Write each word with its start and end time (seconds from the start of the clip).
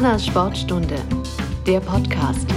Humanas 0.00 0.24
Sportstunde, 0.24 0.96
der 1.66 1.78
Podcast. 1.80 2.48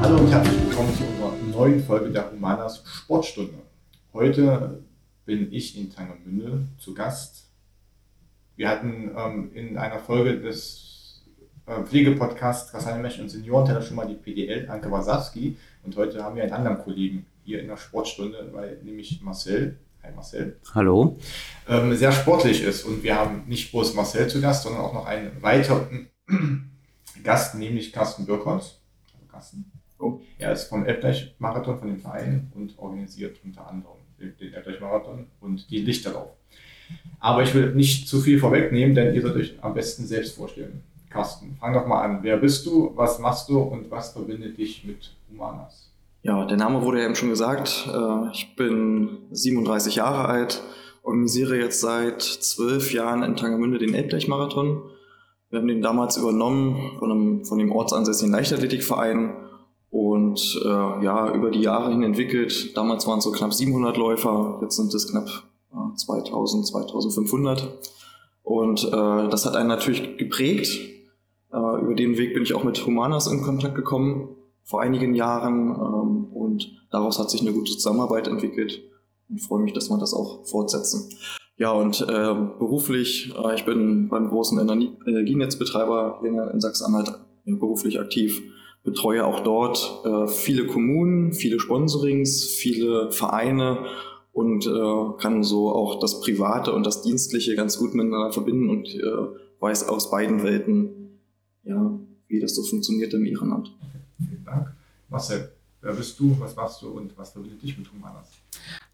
Hallo 0.00 0.20
und 0.20 0.30
herzlich 0.30 0.62
willkommen 0.64 0.94
zu 0.96 1.04
unserer 1.04 1.32
neuen 1.52 1.84
Folge 1.84 2.10
der 2.10 2.32
Humanas 2.32 2.82
Sportstunde. 2.86 3.58
Heute 4.14 4.82
bin 5.26 5.52
ich 5.52 5.76
in 5.76 5.92
Tangermünde 5.92 6.66
zu 6.78 6.94
Gast. 6.94 7.50
Wir 8.56 8.70
hatten 8.70 9.10
ähm, 9.14 9.50
in 9.52 9.76
einer 9.76 9.98
Folge 9.98 10.40
des 10.40 11.22
äh, 11.66 11.82
Pflegepodcasts 11.82 12.72
Rassalmech 12.72 13.20
und 13.20 13.28
Seniorenteller 13.28 13.82
schon 13.82 13.96
mal 13.96 14.08
die 14.08 14.14
PDL, 14.14 14.70
Anke 14.70 14.90
Wasowski. 14.90 15.58
Und 15.82 15.94
heute 15.94 16.24
haben 16.24 16.36
wir 16.36 16.44
einen 16.44 16.54
anderen 16.54 16.78
Kollegen 16.78 17.26
hier 17.44 17.60
in 17.60 17.68
der 17.68 17.76
Sportstunde, 17.76 18.48
weil 18.52 18.78
nämlich 18.82 19.20
Marcel 19.20 19.76
Hi 20.02 20.12
Marcel. 20.14 20.58
Hallo. 20.74 21.18
Ähm, 21.68 21.94
sehr 21.94 22.12
sportlich 22.12 22.62
ist. 22.62 22.84
Und 22.84 23.02
wir 23.02 23.16
haben 23.16 23.44
nicht 23.46 23.70
bloß 23.70 23.94
Marcel 23.94 24.28
zu 24.28 24.40
Gast, 24.40 24.62
sondern 24.62 24.82
auch 24.82 24.94
noch 24.94 25.06
einen 25.06 25.42
weiteren 25.42 26.08
Gast, 27.22 27.54
nämlich 27.54 27.92
Carsten 27.92 28.24
Birkholz. 28.24 28.78
Also 29.12 29.26
Carsten. 29.30 29.70
Oh. 29.98 30.20
Er 30.38 30.52
ist 30.52 30.64
vom 30.64 30.86
Elbdeich-Marathon, 30.86 31.78
von 31.78 31.88
dem 31.88 32.00
Verein 32.00 32.50
und 32.54 32.78
organisiert 32.78 33.38
unter 33.44 33.68
anderem 33.68 33.98
den 34.18 34.54
Elbdeich-Marathon 34.54 35.26
und 35.40 35.70
die 35.70 35.80
Lichterlauf. 35.80 36.30
Aber 37.18 37.42
ich 37.42 37.54
will 37.54 37.74
nicht 37.74 38.08
zu 38.08 38.20
viel 38.20 38.38
vorwegnehmen, 38.38 38.94
denn 38.94 39.14
ihr 39.14 39.20
sollt 39.22 39.36
euch 39.36 39.54
am 39.60 39.74
besten 39.74 40.06
selbst 40.06 40.36
vorstellen. 40.36 40.82
Carsten, 41.10 41.56
fang 41.58 41.74
doch 41.74 41.86
mal 41.86 42.02
an. 42.02 42.22
Wer 42.22 42.38
bist 42.38 42.64
du, 42.66 42.92
was 42.94 43.18
machst 43.18 43.48
du 43.48 43.60
und 43.60 43.90
was 43.90 44.12
verbindet 44.12 44.56
dich 44.56 44.84
mit 44.84 45.14
Humanas? 45.30 45.89
Ja, 46.22 46.44
der 46.44 46.58
Name 46.58 46.82
wurde 46.82 46.98
ja 46.98 47.06
eben 47.06 47.14
schon 47.14 47.30
gesagt. 47.30 47.88
Äh, 47.92 48.30
ich 48.32 48.54
bin 48.54 49.20
37 49.30 49.96
Jahre 49.96 50.26
alt, 50.26 50.62
organisiere 51.02 51.56
jetzt 51.56 51.80
seit 51.80 52.20
zwölf 52.20 52.92
Jahren 52.92 53.22
in 53.22 53.36
Tangermünde 53.36 53.78
den 53.78 53.94
Elbdeich-Marathon. 53.94 54.82
Wir 55.48 55.58
haben 55.58 55.68
den 55.68 55.80
damals 55.80 56.18
übernommen 56.18 56.98
von, 56.98 57.10
einem, 57.10 57.44
von 57.44 57.58
dem 57.58 57.72
ortsansässigen 57.72 58.32
Leichtathletikverein 58.32 59.34
und 59.90 60.60
äh, 60.62 60.68
ja, 60.68 61.32
über 61.32 61.50
die 61.50 61.62
Jahre 61.62 61.90
hin 61.90 62.02
entwickelt. 62.02 62.76
Damals 62.76 63.06
waren 63.06 63.18
es 63.18 63.24
so 63.24 63.32
knapp 63.32 63.54
700 63.54 63.96
Läufer, 63.96 64.58
jetzt 64.62 64.76
sind 64.76 64.92
es 64.92 65.10
knapp 65.10 65.28
äh, 65.72 65.96
2000, 65.96 66.66
2500. 66.66 67.66
Und 68.42 68.84
äh, 68.84 68.90
das 68.90 69.46
hat 69.46 69.56
einen 69.56 69.68
natürlich 69.68 70.18
geprägt. 70.18 70.68
Äh, 71.50 71.80
über 71.80 71.94
den 71.94 72.18
Weg 72.18 72.34
bin 72.34 72.42
ich 72.42 72.52
auch 72.52 72.62
mit 72.62 72.84
Humanas 72.84 73.26
in 73.26 73.42
Kontakt 73.42 73.74
gekommen 73.74 74.36
vor 74.64 74.80
einigen 74.80 75.14
Jahren 75.14 75.70
ähm, 75.70 76.24
und 76.32 76.70
daraus 76.90 77.18
hat 77.18 77.30
sich 77.30 77.40
eine 77.40 77.52
gute 77.52 77.72
Zusammenarbeit 77.72 78.28
entwickelt 78.28 78.82
und 79.28 79.40
freue 79.40 79.62
mich, 79.62 79.72
dass 79.72 79.90
wir 79.90 79.98
das 79.98 80.14
auch 80.14 80.46
fortsetzen. 80.46 81.10
Ja, 81.56 81.72
und 81.72 82.00
äh, 82.00 82.34
beruflich, 82.58 83.34
äh, 83.36 83.54
ich 83.54 83.64
bin 83.64 84.08
beim 84.08 84.28
großen 84.28 84.58
Energienetzbetreiber 84.58 86.20
hier 86.22 86.50
in 86.52 86.60
Sachsen-Anhalt 86.60 87.20
beruflich 87.44 88.00
aktiv, 88.00 88.42
betreue 88.82 89.26
auch 89.26 89.40
dort 89.40 90.00
äh, 90.04 90.26
viele 90.26 90.66
Kommunen, 90.66 91.32
viele 91.32 91.60
Sponsorings, 91.60 92.46
viele 92.46 93.12
Vereine 93.12 93.84
und 94.32 94.66
äh, 94.66 95.20
kann 95.20 95.42
so 95.42 95.70
auch 95.70 96.00
das 96.00 96.20
Private 96.20 96.72
und 96.72 96.86
das 96.86 97.02
Dienstliche 97.02 97.56
ganz 97.56 97.78
gut 97.78 97.94
miteinander 97.94 98.32
verbinden 98.32 98.70
und 98.70 98.88
äh, 98.94 99.60
weiß 99.60 99.88
aus 99.88 100.10
beiden 100.10 100.42
Welten, 100.42 101.20
ja, 101.64 101.98
wie 102.28 102.40
das 102.40 102.54
so 102.54 102.62
funktioniert 102.62 103.12
im 103.12 103.26
Ehrenamt. 103.26 103.70
Vielen 104.28 104.44
Dank. 104.44 104.72
Marcel, 105.08 105.52
wer 105.80 105.92
bist 105.92 106.18
du, 106.18 106.38
was 106.38 106.54
machst 106.54 106.82
du 106.82 106.90
und 106.90 107.16
was 107.16 107.30
verbindet 107.32 107.62
dich 107.62 107.76
mit 107.76 107.90
Humanas? 107.92 108.28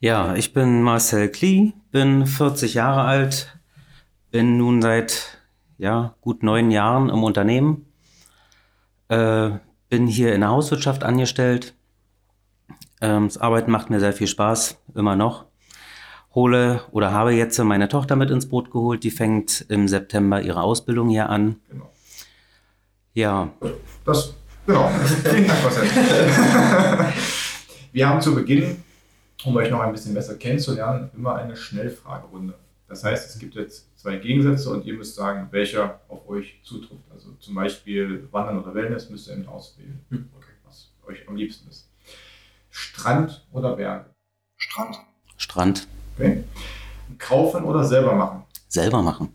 Ja, 0.01 0.35
ich 0.35 0.53
bin 0.53 0.83
Marcel 0.83 1.29
Klee, 1.29 1.73
bin 1.91 2.27
40 2.27 2.75
Jahre 2.75 3.03
alt, 3.03 3.59
bin 4.31 4.57
nun 4.57 4.81
seit 4.83 5.39
ja, 5.79 6.15
gut 6.21 6.43
neun 6.43 6.71
Jahren 6.71 7.09
im 7.09 7.23
Unternehmen, 7.23 7.87
äh, 9.09 9.51
bin 9.89 10.07
hier 10.07 10.35
in 10.35 10.41
der 10.41 10.51
Hauswirtschaft 10.51 11.05
angestellt. 11.05 11.75
Ähm, 13.01 13.29
das 13.29 13.39
Arbeiten 13.39 13.71
macht 13.71 13.91
mir 13.91 14.01
sehr 14.01 14.13
viel 14.13 14.27
Spaß, 14.27 14.79
immer 14.95 15.17
noch. 15.17 15.47
Hole 16.35 16.83
oder 16.93 17.13
habe 17.13 17.33
jetzt 17.33 17.59
meine 17.59 17.89
Tochter 17.89 18.15
mit 18.15 18.31
ins 18.31 18.49
Boot 18.49 18.71
geholt, 18.71 19.05
die 19.05 19.11
fängt 19.11 19.65
im 19.69 19.89
September 19.89 20.43
ihre 20.43 20.63
Ausbildung 20.63 21.09
hier 21.09 21.31
an. 21.31 21.57
Genau. 21.69 21.91
Ja. 23.15 23.51
Das 24.05 24.35
Genau, 24.67 24.89
vielen 24.89 25.47
Dank, 25.47 25.63
Marcel. 25.63 25.85
Wir 27.93 28.09
haben 28.09 28.21
zu 28.21 28.35
Beginn, 28.35 28.83
um 29.45 29.57
euch 29.57 29.71
noch 29.71 29.79
ein 29.81 29.93
bisschen 29.93 30.13
besser 30.13 30.35
kennenzulernen, 30.35 31.09
immer 31.15 31.37
eine 31.37 31.57
Schnellfragerunde. 31.57 32.55
Das 32.89 33.05
heißt, 33.05 33.31
es 33.31 33.39
gibt 33.39 33.55
jetzt 33.55 33.97
zwei 33.97 34.17
Gegensätze 34.17 34.71
und 34.71 34.85
ihr 34.85 34.95
müsst 34.95 35.15
sagen, 35.15 35.47
welcher 35.53 36.01
auf 36.09 36.29
euch 36.29 36.61
zutrifft. 36.65 37.05
Also 37.13 37.33
zum 37.39 37.55
Beispiel 37.55 38.29
Wandern 38.33 38.61
oder 38.61 38.75
Wellness 38.75 39.09
müsst 39.09 39.29
ihr 39.29 39.35
eben 39.35 39.47
auswählen, 39.47 40.05
hm. 40.11 40.29
was 40.65 40.91
euch 41.07 41.29
am 41.29 41.37
liebsten 41.37 41.69
ist. 41.69 41.89
Strand 42.71 43.47
oder 43.53 43.77
Berge? 43.77 44.07
Strand. 44.57 44.99
Strand. 45.37 45.87
Okay. 46.17 46.43
Kaufen 47.19 47.63
oder 47.65 47.85
selber 47.85 48.15
machen? 48.15 48.43
Selber 48.69 49.01
machen. 49.01 49.33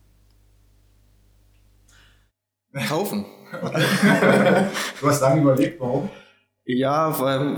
Kaufen. 2.88 3.25
du 5.01 5.07
hast 5.07 5.22
lange 5.22 5.41
überlegt, 5.41 5.79
warum? 5.79 6.09
Ja, 6.66 7.19
weil, 7.19 7.57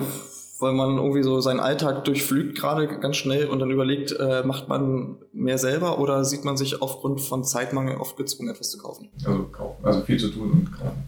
weil 0.59 0.73
man 0.73 0.97
irgendwie 0.97 1.23
so 1.23 1.39
seinen 1.41 1.59
Alltag 1.59 2.05
durchflügt 2.05 2.57
gerade 2.57 2.87
ganz 2.99 3.17
schnell 3.17 3.47
und 3.47 3.59
dann 3.59 3.69
überlegt, 3.69 4.11
äh, 4.11 4.43
macht 4.43 4.67
man 4.69 5.17
mehr 5.31 5.57
selber 5.57 5.99
oder 5.99 6.25
sieht 6.25 6.45
man 6.45 6.57
sich 6.57 6.81
aufgrund 6.81 7.21
von 7.21 7.43
Zeitmangel 7.43 7.97
oft 7.97 8.17
gezwungen, 8.17 8.49
etwas 8.49 8.71
zu 8.71 8.77
kaufen? 8.77 9.09
Also 9.25 9.43
kaufen, 9.43 9.85
also 9.85 10.01
viel 10.01 10.19
zu 10.19 10.29
tun 10.29 10.51
und 10.51 10.71
kaufen. 10.71 11.03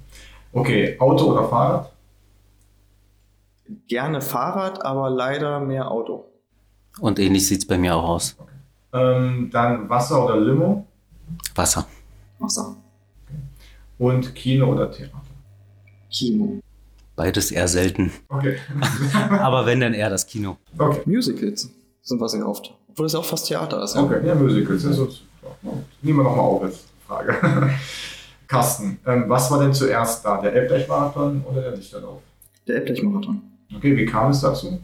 Okay, 0.54 0.96
Auto 1.00 1.32
oder 1.32 1.48
Fahrrad? 1.48 1.92
Gerne 3.88 4.22
Fahrrad, 4.22 4.86
aber 4.86 5.10
leider 5.10 5.60
mehr 5.60 5.90
Auto. 5.90 6.26
Und 7.00 7.20
ähnlich 7.20 7.48
sieht 7.48 7.60
es 7.60 7.68
bei 7.68 7.78
mir 7.78 7.96
auch 7.96 8.08
aus. 8.08 8.36
Okay. 8.40 8.52
Ähm, 8.94 9.50
dann 9.52 9.90
Wasser 9.90 10.24
oder 10.24 10.38
Limo? 10.40 10.86
Wasser. 11.56 11.86
Wasser. 12.40 12.78
Und 13.98 14.36
Kino 14.36 14.72
oder 14.72 14.92
Theater? 14.92 15.22
Kino. 16.12 16.60
Beides 17.16 17.52
eher 17.52 17.68
selten. 17.68 18.12
Okay. 18.30 18.58
Aber 19.30 19.66
wenn, 19.66 19.80
dann 19.80 19.94
eher 19.94 20.10
das 20.10 20.28
Kino. 20.28 20.58
Okay. 20.78 21.02
Musicals 21.06 21.70
sind 22.02 22.20
was 22.22 22.32
sehr 22.34 22.48
oft. 22.48 22.74
Obwohl 22.90 23.06
das 23.06 23.14
ja 23.14 23.20
auch 23.20 23.26
fast 23.26 23.48
Theater 23.48 23.84
ist. 23.84 23.96
Ja? 23.96 24.04
Okay, 24.04 24.26
ja, 24.26 24.36
Musicals. 24.36 24.86
Also, 24.86 25.10
nehmen 26.02 26.20
wir 26.20 26.24
nochmal 26.24 26.46
auf 26.46 26.64
als 26.64 26.84
Frage. 27.08 27.36
Carsten, 28.48 29.00
ähm, 29.06 29.26
was 29.28 29.50
war 29.50 29.60
denn 29.60 29.74
zuerst 29.74 30.24
da? 30.24 30.40
Der 30.42 30.54
Elbdeich-Marathon 30.54 31.44
oder 31.50 31.62
der 31.62 31.76
Lichterlauf? 31.76 32.22
Der 32.68 32.76
Elbdeich-Marathon. 32.76 33.42
Okay, 33.76 33.98
wie 33.98 34.06
kam 34.06 34.32
es 34.32 34.42
dazu? 34.42 34.80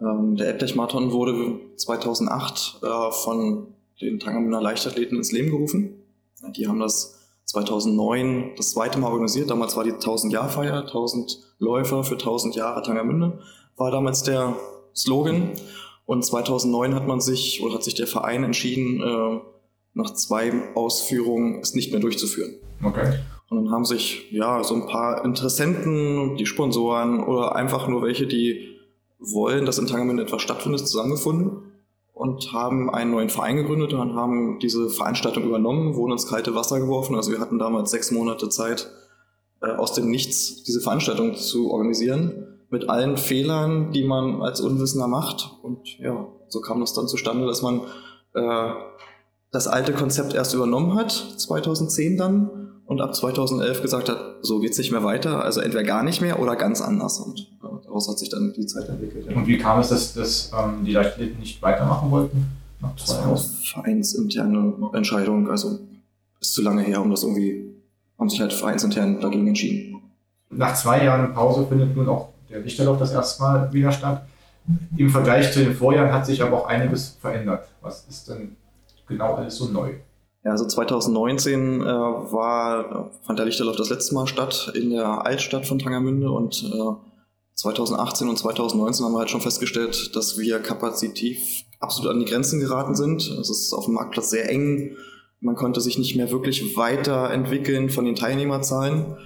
Ähm, 0.00 0.36
der 0.36 0.48
Elbdeich-Marathon 0.48 1.12
wurde 1.12 1.60
2008 1.76 2.80
äh, 2.82 3.12
von 3.12 3.68
den 4.00 4.18
Tangermünder 4.18 4.60
Leichtathleten 4.60 5.18
ins 5.18 5.30
Leben 5.30 5.50
gerufen. 5.50 5.90
Die 6.56 6.66
haben 6.66 6.80
das 6.80 7.19
2009 7.50 8.52
das 8.56 8.70
zweite 8.70 8.98
Mal 8.98 9.08
organisiert. 9.08 9.50
Damals 9.50 9.76
war 9.76 9.82
die 9.82 9.92
1000-Jahr-Feier, 9.92 10.82
1000 10.82 11.38
Läufer 11.58 12.04
für 12.04 12.14
1000 12.14 12.54
Jahre 12.54 12.82
Tangermünde, 12.82 13.40
war 13.76 13.90
damals 13.90 14.22
der 14.22 14.56
Slogan. 14.94 15.50
Und 16.06 16.24
2009 16.24 16.94
hat 16.94 17.08
man 17.08 17.20
sich 17.20 17.62
oder 17.62 17.74
hat 17.74 17.84
sich 17.84 17.94
der 17.94 18.06
Verein 18.06 18.44
entschieden, 18.44 19.02
äh, 19.02 19.40
nach 19.94 20.14
zwei 20.14 20.52
Ausführungen 20.74 21.60
es 21.60 21.74
nicht 21.74 21.90
mehr 21.90 22.00
durchzuführen. 22.00 22.54
Okay. 22.84 23.18
Und 23.48 23.64
dann 23.64 23.72
haben 23.72 23.84
sich 23.84 24.30
ja 24.30 24.62
so 24.62 24.74
ein 24.76 24.86
paar 24.86 25.24
Interessenten, 25.24 26.36
die 26.36 26.46
Sponsoren 26.46 27.22
oder 27.24 27.56
einfach 27.56 27.88
nur 27.88 28.02
welche, 28.02 28.28
die 28.28 28.76
wollen, 29.18 29.66
dass 29.66 29.78
in 29.78 29.88
Tangermünde 29.88 30.22
etwas 30.22 30.42
stattfindet, 30.42 30.86
zusammengefunden 30.86 31.69
und 32.20 32.52
haben 32.52 32.90
einen 32.90 33.12
neuen 33.12 33.30
Verein 33.30 33.56
gegründet 33.56 33.94
und 33.94 34.14
haben 34.14 34.58
diese 34.58 34.90
Veranstaltung 34.90 35.44
übernommen, 35.44 35.94
wurden 35.94 36.12
ins 36.12 36.26
kalte 36.26 36.54
Wasser 36.54 36.78
geworfen. 36.78 37.16
Also 37.16 37.32
wir 37.32 37.40
hatten 37.40 37.58
damals 37.58 37.90
sechs 37.90 38.10
Monate 38.10 38.50
Zeit, 38.50 38.90
äh, 39.62 39.70
aus 39.70 39.94
dem 39.94 40.10
Nichts 40.10 40.62
diese 40.64 40.82
Veranstaltung 40.82 41.34
zu 41.34 41.70
organisieren, 41.70 42.58
mit 42.68 42.90
allen 42.90 43.16
Fehlern, 43.16 43.90
die 43.92 44.04
man 44.04 44.42
als 44.42 44.60
Unwissender 44.60 45.06
macht. 45.06 45.50
Und 45.62 45.98
ja, 45.98 46.28
so 46.48 46.60
kam 46.60 46.80
das 46.80 46.92
dann 46.92 47.08
zustande, 47.08 47.46
dass 47.46 47.62
man 47.62 47.80
äh, 48.34 48.70
das 49.50 49.66
alte 49.66 49.94
Konzept 49.94 50.34
erst 50.34 50.52
übernommen 50.52 50.96
hat, 50.96 51.12
2010 51.12 52.18
dann, 52.18 52.69
und 52.90 53.00
ab 53.00 53.14
2011 53.14 53.82
gesagt 53.82 54.08
hat, 54.08 54.18
so 54.42 54.58
geht 54.58 54.72
es 54.72 54.78
nicht 54.78 54.90
mehr 54.90 55.04
weiter, 55.04 55.44
also 55.44 55.60
entweder 55.60 55.84
gar 55.84 56.02
nicht 56.02 56.20
mehr 56.20 56.40
oder 56.40 56.56
ganz 56.56 56.80
anders. 56.80 57.20
Und 57.20 57.38
äh, 57.62 57.84
daraus 57.84 58.08
hat 58.08 58.18
sich 58.18 58.30
dann 58.30 58.52
die 58.52 58.66
Zeit 58.66 58.88
entwickelt. 58.88 59.26
Ja. 59.30 59.36
Und 59.36 59.46
wie 59.46 59.58
kam 59.58 59.78
es, 59.78 59.90
dass, 59.90 60.12
dass 60.12 60.50
ähm, 60.52 60.84
die 60.84 60.90
Leichtathleten 60.90 61.38
nicht 61.38 61.62
weitermachen 61.62 62.10
wollten? 62.10 62.46
Das 62.98 63.16
war 63.16 63.28
eine 63.28 63.36
vereinsinterne 63.36 64.90
Entscheidung, 64.92 65.48
also 65.48 65.78
ist 66.40 66.52
zu 66.52 66.62
lange 66.62 66.82
her, 66.82 67.00
um 67.00 67.12
das 67.12 67.22
irgendwie, 67.22 67.72
haben 68.18 68.28
sich 68.28 68.40
halt 68.40 68.52
vereinsintern 68.52 69.20
dagegen 69.20 69.46
entschieden. 69.46 70.02
Nach 70.50 70.74
zwei 70.74 71.04
Jahren 71.04 71.32
Pause 71.32 71.66
findet 71.68 71.94
nun 71.94 72.08
auch 72.08 72.30
der 72.48 72.58
Lichterlauf 72.58 72.98
das 72.98 73.12
erste 73.12 73.40
Mal 73.40 73.72
wieder 73.72 73.92
statt. 73.92 74.26
Im 74.96 75.10
Vergleich 75.10 75.52
zu 75.52 75.60
den 75.60 75.74
Vorjahren 75.74 76.12
hat 76.12 76.26
sich 76.26 76.42
aber 76.42 76.64
auch 76.64 76.66
einiges 76.66 77.16
verändert. 77.20 77.68
Was 77.82 78.04
ist 78.08 78.28
denn 78.28 78.56
genau 79.06 79.34
alles 79.34 79.54
so 79.54 79.66
neu? 79.68 79.92
Ja, 80.44 80.52
also 80.52 80.66
2019 80.66 81.82
äh, 81.82 81.84
war, 81.84 83.10
fand 83.26 83.38
der 83.38 83.46
Lichterlauf 83.46 83.76
das 83.76 83.90
letzte 83.90 84.14
Mal 84.14 84.26
statt 84.26 84.72
in 84.74 84.90
der 84.90 85.26
Altstadt 85.26 85.66
von 85.66 85.78
Tangermünde 85.78 86.30
und 86.30 86.64
äh, 86.64 87.10
2018 87.54 88.28
und 88.28 88.38
2019 88.38 89.04
haben 89.04 89.12
wir 89.12 89.18
halt 89.18 89.30
schon 89.30 89.42
festgestellt, 89.42 90.16
dass 90.16 90.38
wir 90.38 90.60
kapazitiv 90.60 91.64
absolut 91.78 92.12
an 92.12 92.20
die 92.20 92.24
Grenzen 92.24 92.58
geraten 92.58 92.94
sind. 92.94 93.20
Es 93.22 93.50
ist 93.50 93.74
auf 93.74 93.84
dem 93.84 93.94
Marktplatz 93.94 94.30
sehr 94.30 94.48
eng. 94.48 94.96
Man 95.40 95.56
konnte 95.56 95.82
sich 95.82 95.98
nicht 95.98 96.16
mehr 96.16 96.30
wirklich 96.30 96.76
weiterentwickeln 96.76 97.90
von 97.90 98.06
den 98.06 98.14
Teilnehmerzahlen. 98.14 99.16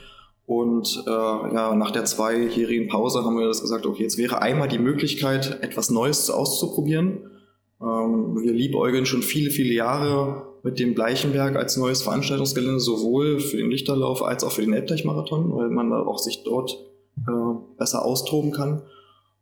Und 0.47 1.05
äh, 1.07 1.11
ja, 1.11 1.75
nach 1.77 1.93
der 1.93 2.05
zweijährigen 2.05 2.89
Pause 2.89 3.25
haben 3.25 3.39
wir 3.39 3.47
das 3.47 3.63
gesagt, 3.63 3.87
okay, 3.87 4.03
jetzt 4.03 4.19
wäre 4.19 4.43
einmal 4.43 4.69
die 4.69 4.79
Möglichkeit, 4.79 5.63
etwas 5.63 5.91
Neues 5.91 6.29
auszuprobieren. 6.29 7.31
Ähm, 7.81 8.37
wir 8.43 8.53
liebäugeln 8.53 9.07
schon 9.07 9.23
viele, 9.23 9.51
viele 9.51 9.73
Jahre 9.73 10.54
mit 10.65 10.79
dem 10.79 10.95
Bleichenberg 10.95 11.57
als 11.57 11.77
neues 11.77 12.03
Veranstaltungsgelände, 12.03 12.81
sowohl 12.81 13.39
für 13.39 13.59
den 13.59 13.71
Lichterlauf 13.71 14.23
als 14.23 14.43
auch 14.43 14.51
für 14.51 14.63
den 14.63 14.73
Elbdeich-Marathon, 14.73 15.55
weil 15.55 15.69
man 15.69 15.91
da 15.91 16.01
auch 16.01 16.19
sich 16.19 16.43
dort 16.43 16.83
äh, 17.29 17.55
besser 17.77 18.05
austoben 18.05 18.51
kann. 18.51 18.83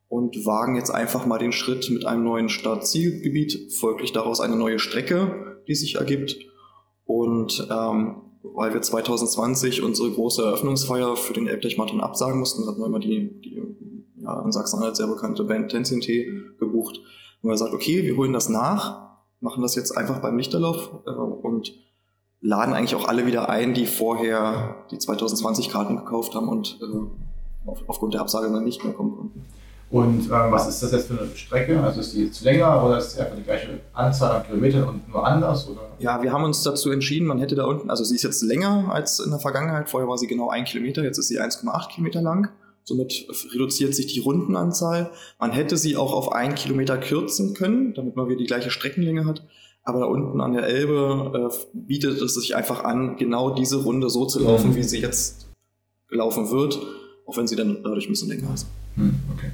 Und 0.09 0.45
wagen 0.45 0.77
jetzt 0.77 0.91
einfach 0.91 1.25
mal 1.25 1.39
den 1.39 1.53
Schritt 1.53 1.89
mit 1.89 2.05
einem 2.05 2.25
neuen 2.25 2.51
Start-Zielgebiet, 2.51 3.73
folglich 3.73 4.13
daraus 4.13 4.41
eine 4.41 4.57
neue 4.57 4.79
Strecke, 4.79 5.63
die 5.69 5.75
sich 5.75 5.95
ergibt. 5.95 6.37
Und 7.07 7.67
ähm, 7.71 8.17
weil 8.43 8.75
wir 8.75 8.83
2020 8.83 9.83
unsere 9.83 10.11
große 10.11 10.43
Eröffnungsfeier 10.43 11.17
für 11.17 11.33
den 11.33 11.47
Elbdeich-Marathon 11.47 12.01
absagen 12.01 12.41
mussten, 12.41 12.67
hatten 12.67 12.81
wir 12.81 12.87
immer 12.87 12.99
die, 12.99 13.41
die 13.41 13.63
ja, 14.21 14.43
in 14.45 14.53
Sachsen-Anhalt 14.53 14.97
sehr 14.97 15.07
bekannte 15.07 15.45
Band 15.45 15.71
Tenzin 15.71 16.01
T 16.01 16.31
gebucht. 16.59 16.99
Und 17.41 17.49
wir 17.49 17.53
gesagt, 17.53 17.73
okay, 17.73 18.03
wir 18.03 18.17
holen 18.17 18.33
das 18.33 18.49
nach, 18.49 19.12
machen 19.43 19.63
das 19.63 19.75
jetzt 19.75 19.97
einfach 19.97 20.21
beim 20.21 20.39
Lichterlauf 20.39 20.91
äh, 21.07 21.11
und 21.11 21.75
laden 22.41 22.75
eigentlich 22.75 22.95
auch 22.95 23.09
alle 23.09 23.27
wieder 23.27 23.49
ein, 23.49 23.75
die 23.75 23.87
vorher 23.87 24.77
die 24.91 24.99
2020 24.99 25.69
Karten 25.69 25.97
gekauft 25.97 26.35
haben 26.35 26.49
und 26.49 26.79
äh, 26.81 27.69
auf, 27.69 27.81
aufgrund 27.87 28.15
der 28.15 28.21
Absage 28.21 28.51
dann 28.51 28.65
nicht 28.65 28.83
mehr 28.85 28.95
kommen 28.95 29.17
konnten. 29.17 29.45
Und 29.91 30.25
ähm, 30.25 30.51
was 30.51 30.67
ist 30.69 30.83
das 30.83 30.93
jetzt 30.93 31.09
für 31.09 31.21
eine 31.21 31.29
Strecke? 31.37 31.79
Also 31.83 32.01
ist 32.01 32.15
die 32.15 32.25
jetzt 32.25 32.43
länger 32.43 32.83
oder 32.83 32.97
ist 32.97 33.13
sie 33.13 33.21
einfach 33.21 33.37
die 33.37 33.43
gleiche 33.43 33.81
Anzahl 33.93 34.37
an 34.37 34.47
Kilometern 34.47 34.89
und 34.89 35.09
nur 35.09 35.27
anders? 35.27 35.69
Oder? 35.69 35.83
Ja, 35.99 36.23
wir 36.23 36.33
haben 36.33 36.45
uns 36.45 36.63
dazu 36.63 36.91
entschieden, 36.91 37.27
man 37.27 37.39
hätte 37.39 37.57
da 37.57 37.67
unten, 37.67 37.91
also 37.91 38.03
sie 38.03 38.15
ist 38.15 38.23
jetzt 38.23 38.43
länger 38.43 38.91
als 38.91 39.21
in 39.21 39.31
der 39.31 39.39
Vergangenheit. 39.39 39.91
Vorher 39.91 40.09
war 40.09 40.17
sie 40.17 40.27
genau 40.27 40.49
ein 40.49 40.65
Kilometer, 40.65 41.03
jetzt 41.05 41.19
ist 41.19 41.29
sie 41.29 41.39
1,8 41.39 41.89
Kilometer 41.91 42.23
lang. 42.23 42.49
Somit 42.85 43.27
reduziert 43.53 43.95
sich 43.95 44.09
die 44.09 44.21
Rundenanzahl. 44.21 45.11
Man 45.39 45.53
hätte 45.53 45.77
sie 45.77 45.97
auch 45.97 46.13
auf 46.13 46.33
einen 46.33 46.55
Kilometer 46.55 46.99
kürzen 46.99 47.55
können, 47.55 47.95
damit 47.95 48.17
man 48.17 48.29
wieder 48.29 48.39
die 48.39 48.47
gleiche 48.47 48.71
Streckenlänge 48.71 49.25
hat. 49.25 49.47
Aber 49.85 50.01
da 50.01 50.07
unten 50.07 50.41
an 50.41 50.53
der 50.53 50.65
Elbe 50.65 51.51
äh, 51.51 51.57
bietet 51.73 52.21
es 52.21 52.35
sich 52.35 52.55
einfach 52.55 52.85
an, 52.85 53.17
genau 53.17 53.55
diese 53.55 53.83
Runde 53.83 54.11
so 54.11 54.27
zu 54.27 54.41
laufen, 54.41 54.71
mhm. 54.71 54.77
wie 54.77 54.83
sie 54.83 55.01
jetzt 55.01 55.49
gelaufen 56.09 56.51
wird, 56.51 56.79
auch 57.27 57.37
wenn 57.37 57.47
sie 57.47 57.57
dann 57.57 57.83
dadurch 57.83 58.07
ein 58.07 58.11
bisschen 58.11 58.29
länger 58.29 58.55
ist. 58.55 58.67
Mhm, 58.97 59.15
okay. 59.35 59.51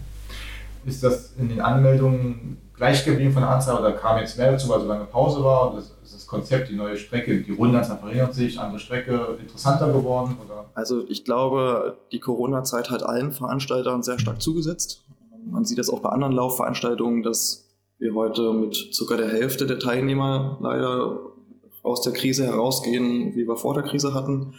Ist 0.85 1.03
das 1.03 1.35
in 1.39 1.49
den 1.49 1.61
Anmeldungen 1.61 2.59
gleich 2.79 3.05
geblieben 3.05 3.33
von 3.33 3.43
der 3.43 3.51
Anzahl 3.51 3.79
oder 3.79 3.93
kam 3.93 4.19
jetzt 4.19 4.39
mehr 4.39 4.53
dazu, 4.53 4.69
weil 4.69 4.81
so 4.81 4.87
lange 4.87 5.05
Pause 5.05 5.45
war? 5.45 5.71
Und 5.71 5.79
das, 5.79 5.93
das 6.03 6.27
Konzept, 6.27 6.71
die 6.71 6.77
neue 6.77 6.97
Strecke, 6.97 7.43
die 7.43 7.53
Rundenanzahl 7.53 7.99
verringert 7.99 8.35
sich, 8.35 8.59
andere 8.59 8.79
Strecke 8.79 9.37
interessanter 9.41 9.93
geworden? 9.93 10.37
Oder? 10.45 10.65
Also 10.75 11.05
ich 11.09 11.25
glaube, 11.25 11.99
die 12.13 12.21
Corona-Zeit 12.21 12.91
hat 12.91 13.03
allen 13.03 13.33
Veranstaltern 13.33 14.03
sehr 14.03 14.19
stark 14.19 14.41
zugesetzt. 14.41 15.05
Man 15.45 15.65
sieht 15.65 15.79
das 15.79 15.91
auch 15.91 16.01
bei 16.01 16.11
anderen 16.11 16.33
Laufveranstaltungen, 16.33 17.23
dass 17.23 17.69
wir 17.99 18.15
heute 18.15 18.53
mit 18.53 18.95
circa 18.95 19.17
der 19.17 19.29
Hälfte 19.29 19.67
der 19.67 19.79
Teilnehmer 19.79 20.59
leider 20.61 21.19
aus 21.83 22.03
der 22.03 22.13
Krise 22.13 22.47
herausgehen, 22.47 23.35
wie 23.35 23.47
wir 23.47 23.57
vor 23.57 23.75
der 23.75 23.83
Krise 23.83 24.15
hatten, 24.15 24.55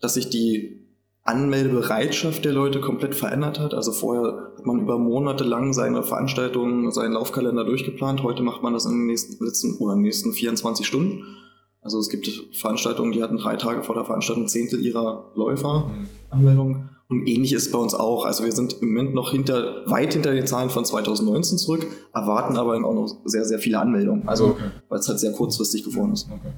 dass 0.00 0.14
sich 0.14 0.30
die 0.30 0.83
Anmeldebereitschaft 1.24 2.44
der 2.44 2.52
Leute 2.52 2.80
komplett 2.80 3.14
verändert 3.14 3.58
hat. 3.58 3.72
Also 3.72 3.92
vorher 3.92 4.52
hat 4.58 4.66
man 4.66 4.80
über 4.80 4.98
Monate 4.98 5.42
lang 5.42 5.72
seine 5.72 6.02
Veranstaltungen, 6.02 6.92
seinen 6.92 7.14
Laufkalender 7.14 7.64
durchgeplant. 7.64 8.22
Heute 8.22 8.42
macht 8.42 8.62
man 8.62 8.74
das 8.74 8.84
in 8.84 8.92
den 8.92 9.06
nächsten, 9.06 9.42
letzten, 9.42 9.78
oder 9.78 9.94
in 9.94 10.00
den 10.00 10.04
nächsten 10.04 10.32
24 10.32 10.86
Stunden. 10.86 11.24
Also 11.80 11.98
es 11.98 12.10
gibt 12.10 12.28
Veranstaltungen, 12.54 13.12
die 13.12 13.22
hatten 13.22 13.38
drei 13.38 13.56
Tage 13.56 13.82
vor 13.82 13.94
der 13.94 14.04
Veranstaltung 14.04 14.44
ein 14.44 14.48
Zehntel 14.48 14.84
ihrer 14.84 15.30
Läufer 15.34 15.86
mhm. 15.88 16.08
Anmeldungen. 16.30 16.90
Und 17.08 17.26
ähnlich 17.26 17.52
ist 17.52 17.72
bei 17.72 17.78
uns 17.78 17.94
auch. 17.94 18.26
Also 18.26 18.44
wir 18.44 18.52
sind 18.52 18.82
im 18.82 18.88
Moment 18.88 19.14
noch 19.14 19.30
hinter, 19.30 19.82
weit 19.86 20.12
hinter 20.12 20.32
den 20.32 20.46
Zahlen 20.46 20.68
von 20.68 20.84
2019 20.84 21.58
zurück, 21.58 21.86
erwarten 22.14 22.56
aber 22.56 22.74
auch 22.84 22.94
noch 22.94 23.16
sehr, 23.24 23.44
sehr 23.44 23.58
viele 23.58 23.78
Anmeldungen. 23.78 24.28
Also 24.28 24.48
okay. 24.48 24.70
weil 24.88 24.98
es 24.98 25.08
halt 25.08 25.20
sehr 25.20 25.32
kurzfristig 25.32 25.84
geworden 25.84 26.12
ist. 26.12 26.26
Okay. 26.30 26.52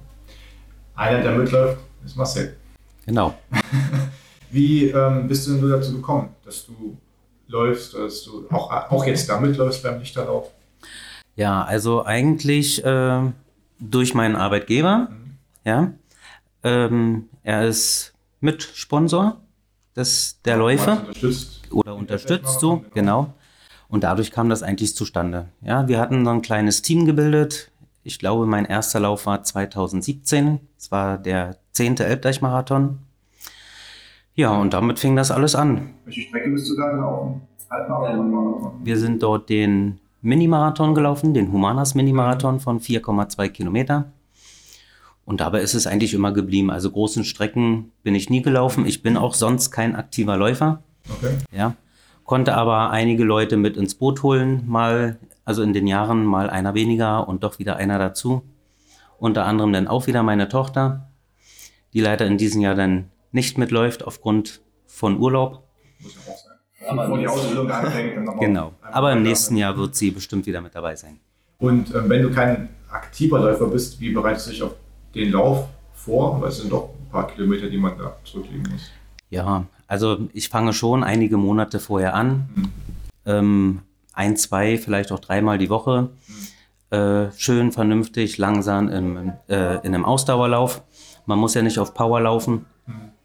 Einer, 0.95 1.23
der 1.23 1.37
mitläuft, 1.37 1.79
ist 2.05 2.17
Marcel. 2.17 2.57
Genau. 3.05 3.35
Wie 4.51 4.91
ähm, 4.91 5.29
bist 5.29 5.47
du 5.47 5.57
denn 5.57 5.71
dazu 5.71 5.95
gekommen, 5.95 6.31
dass 6.45 6.67
du 6.67 6.97
läufst, 7.49 7.95
dass 7.95 8.25
du 8.25 8.47
auch, 8.51 8.71
auch 8.91 9.07
jetzt 9.07 9.29
damit 9.29 9.57
läufst 9.57 9.83
beim 9.83 9.99
Lichterlauf? 9.99 10.51
Ja, 11.35 11.65
also 11.65 12.05
eigentlich 12.05 12.85
äh, 12.85 13.21
durch 13.79 14.15
meinen 14.15 14.37
Arbeitgeber. 14.37 15.09
Mhm. 15.11 15.39
Ja, 15.65 15.93
ähm, 16.63 17.29
er 17.43 17.67
ist 17.67 18.15
Mitsponsor 18.41 19.41
des, 19.95 20.41
der 20.45 20.57
Läufe 20.57 20.93
unterstützt 20.93 21.61
oder 21.71 21.95
unterstützt 21.95 22.61
so, 22.61 22.79
genau. 22.79 22.93
genau. 22.95 23.35
Und 23.89 24.05
dadurch 24.05 24.33
kam 24.33 24.49
das 24.49 24.63
eigentlich 24.63 24.97
zustande. 24.97 25.49
Ja, 25.63 25.87
wir 25.89 26.01
hatten 26.01 26.25
so 26.25 26.31
ein 26.31 26.43
kleines 26.43 26.83
Team 26.83 27.07
gebildet. 27.07 27.71
Ich 28.03 28.19
glaube, 28.19 28.47
mein 28.47 28.65
erster 28.65 29.01
Lauf 29.01 29.27
war 29.27 29.43
2017. 29.43 30.61
Es 30.77 30.91
war 30.91 31.19
der 31.19 31.57
10. 31.73 31.99
Elbdeich-Marathon. 31.99 32.99
Ja, 34.37 34.55
und 34.55 34.75
damit 34.75 34.99
fing 34.99 35.17
das 35.17 35.31
alles 35.31 35.55
an. 35.55 35.95
Welche 36.05 36.21
Strecke 36.21 36.51
bist 36.51 36.71
du 36.71 36.77
da 36.77 36.91
gelaufen? 36.91 37.41
Wir 38.85 38.99
sind 38.99 39.23
dort 39.23 39.49
den 39.49 39.99
Mini-Marathon 40.21 40.95
gelaufen, 40.95 41.33
den 41.33 41.51
Humanas 41.53 41.95
Mini-Marathon 41.95 42.61
von 42.61 42.79
4,2 42.79 43.49
Kilometer. 43.49 44.13
Und 45.25 45.41
dabei 45.41 45.63
ist 45.63 45.75
es 45.75 45.87
eigentlich 45.87 46.13
immer 46.13 46.33
geblieben. 46.33 46.71
Also 46.71 46.91
großen 46.91 47.25
Strecken 47.25 47.93
bin 48.03 48.15
ich 48.15 48.29
nie 48.29 48.43
gelaufen. 48.43 48.87
Ich 48.87 49.03
bin 49.03 49.17
auch 49.17 49.33
sonst 49.33 49.71
kein 49.71 49.97
aktiver 49.97 50.37
Läufer. 50.37 50.83
Okay. 51.11 51.39
Ja. 51.51 51.75
Konnte 52.25 52.55
aber 52.55 52.91
einige 52.91 53.25
Leute 53.25 53.57
mit 53.57 53.77
ins 53.77 53.95
Boot 53.95 54.23
holen, 54.23 54.65
mal, 54.67 55.19
also 55.45 55.63
in 55.63 55.73
den 55.73 55.87
Jahren 55.87 56.25
mal 56.25 56.51
einer 56.51 56.75
weniger 56.75 57.27
und 57.27 57.43
doch 57.43 57.59
wieder 57.59 57.77
einer 57.77 57.99
dazu. 57.99 58.43
Unter 59.19 59.47
anderem 59.47 59.73
dann 59.73 59.89
auch 59.89 60.07
wieder 60.07 60.23
meine 60.23 60.49
Tochter, 60.49 61.09
die 61.95 62.01
leider 62.01 62.27
in 62.27 62.37
diesem 62.37 62.61
Jahr 62.61 62.75
dann 62.75 63.07
nicht 63.37 63.59
mitläuft 63.59 64.03
aufgrund 64.05 64.63
von 64.87 65.19
Urlaub. 65.19 65.63
Muss 66.01 66.15
ja 66.15 66.33
auch 66.33 66.39
sein. 66.39 66.99
Aber 66.99 67.19
die 67.19 67.29
Ausbildung 67.29 67.71
anfängt, 67.71 68.17
dann 68.27 68.41
Genau. 68.41 68.73
Aber 68.81 69.13
im 69.13 69.23
nächsten 69.23 69.57
Jahr 69.57 69.77
wird 69.77 69.95
sie 69.95 70.11
bestimmt 70.11 70.47
wieder 70.47 70.61
mit 70.61 70.75
dabei 70.75 70.97
sein. 70.97 71.21
Und 71.59 71.95
äh, 71.95 72.09
wenn 72.09 72.23
du 72.23 72.33
kein 72.33 72.71
aktiver 72.91 73.39
Läufer 73.39 73.67
bist, 73.67 74.01
wie 74.01 74.11
bereitest 74.13 74.47
du 74.47 74.51
dich 74.51 74.63
auf 74.63 74.75
den 75.15 75.33
Lauf 75.33 75.69
vor? 75.95 76.41
Weil 76.41 76.49
es 76.49 76.59
sind 76.59 76.73
doch 76.73 76.89
ein 76.89 77.11
paar 77.11 77.27
Kilometer, 77.29 77.69
die 77.69 77.77
man 77.77 77.97
da 77.99 78.17
zurücklegen 78.25 78.67
muss. 78.73 78.91
Ja, 79.29 79.67
also 79.87 80.29
ich 80.33 80.49
fange 80.49 80.73
schon 80.73 81.05
einige 81.05 81.37
Monate 81.37 81.79
vorher 81.79 82.15
an. 82.15 82.49
Mhm. 82.55 82.69
Ähm, 83.27 83.81
ein, 84.15 84.37
zwei, 84.37 84.79
vielleicht 84.79 85.13
auch 85.13 85.19
dreimal 85.21 85.59
die 85.59 85.69
Woche. 85.69 86.09
Mhm. 86.27 86.97
Äh, 86.97 87.33
schön, 87.37 87.73
vernünftig, 87.73 88.39
langsam 88.39 88.89
im, 88.89 89.33
äh, 89.49 89.75
in 89.87 89.95
einem 89.95 90.05
Ausdauerlauf. 90.07 90.83
Man 91.27 91.39
muss 91.39 91.55
ja 91.55 91.61
nicht 91.61 91.79
auf 91.79 91.93
Power 91.93 92.21
laufen. 92.21 92.65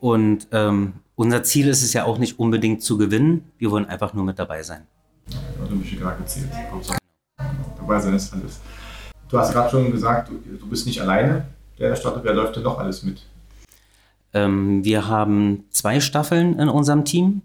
Und 0.02 0.48
ähm, 0.52 0.94
unser 1.16 1.44
Ziel 1.44 1.68
ist 1.68 1.84
es 1.84 1.94
ja 1.94 2.06
auch 2.06 2.18
nicht 2.18 2.40
unbedingt 2.40 2.82
zu 2.82 2.98
gewinnen. 2.98 3.46
Wir 3.60 3.70
wollen 3.70 3.86
einfach 3.86 4.16
nur 4.16 4.24
mit 4.24 4.40
dabei 4.40 4.64
sein. 4.64 4.88
Bist 5.70 6.00
gerade 6.00 6.18
gezählt. 6.18 6.50
Dabei 7.78 8.00
sein 8.00 8.16
ist 8.16 8.34
alles. 8.34 8.60
Du 9.30 9.38
hast 9.38 9.54
gerade 9.54 9.70
schon 9.70 9.92
gesagt, 9.92 10.30
du, 10.30 10.68
bist 10.68 10.88
nicht 10.88 11.00
alleine. 11.00 11.46
Der 11.78 11.96
startet, 11.96 12.24
wer 12.24 12.34
läuft 12.34 12.56
denn 12.56 12.64
noch 12.64 12.80
alles 12.80 13.04
mit? 13.04 13.28
Ähm, 14.34 14.84
wir 14.84 15.08
haben 15.08 15.66
zwei 15.70 16.00
Staffeln 16.00 16.58
in 16.58 16.68
unserem 16.68 17.06
Team, 17.06 17.44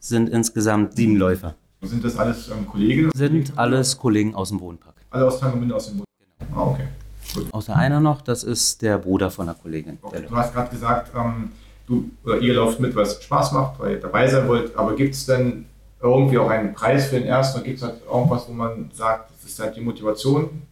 sind 0.00 0.28
insgesamt 0.28 0.96
sieben 0.96 1.16
Läufer. 1.16 1.54
Sind 1.82 2.04
das 2.04 2.16
alles 2.16 2.48
ähm, 2.48 2.66
Kollegen? 2.66 3.10
Sind 3.14 3.56
alles 3.56 3.96
Kollegen 3.96 4.34
aus 4.34 4.48
dem 4.48 4.60
Wohnpark. 4.60 4.96
Alle 5.10 5.26
aus 5.26 5.38
Tangermünde 5.38 5.76
aus 5.76 5.86
dem 5.86 6.00
Wohnpark? 6.00 6.48
Genau. 6.48 6.60
Ah, 6.60 6.70
okay. 6.70 6.88
Gut. 7.34 7.46
Außer 7.52 7.76
einer 7.76 8.00
noch, 8.00 8.22
das 8.22 8.42
ist 8.42 8.82
der 8.82 8.98
Bruder 8.98 9.30
von 9.30 9.46
der 9.46 9.54
Kollegin. 9.54 9.98
Okay. 10.02 10.26
Du 10.28 10.36
hast 10.36 10.52
gerade 10.52 10.68
gesagt, 10.68 11.12
ähm, 11.16 11.52
du 11.92 12.10
oder 12.24 12.38
ihr 12.38 12.54
lauft 12.54 12.80
mit, 12.80 12.94
weil 12.94 13.04
es 13.04 13.22
Spaß 13.22 13.52
macht, 13.52 13.78
weil 13.78 13.92
ihr 13.92 14.00
dabei 14.00 14.26
sein 14.28 14.48
wollt, 14.48 14.76
aber 14.76 14.96
gibt 14.96 15.14
es 15.14 15.26
denn 15.26 15.66
irgendwie 16.00 16.38
auch 16.38 16.50
einen 16.50 16.74
Preis 16.74 17.06
für 17.06 17.16
den 17.16 17.28
ersten 17.28 17.58
oder 17.58 17.66
gibt 17.66 17.78
es 17.78 17.84
halt 17.84 18.02
irgendwas, 18.10 18.48
wo 18.48 18.52
man 18.52 18.90
sagt, 18.92 19.30
das 19.30 19.48
ist 19.48 19.58
halt 19.58 19.76
die 19.76 19.80
Motivation? 19.80 20.62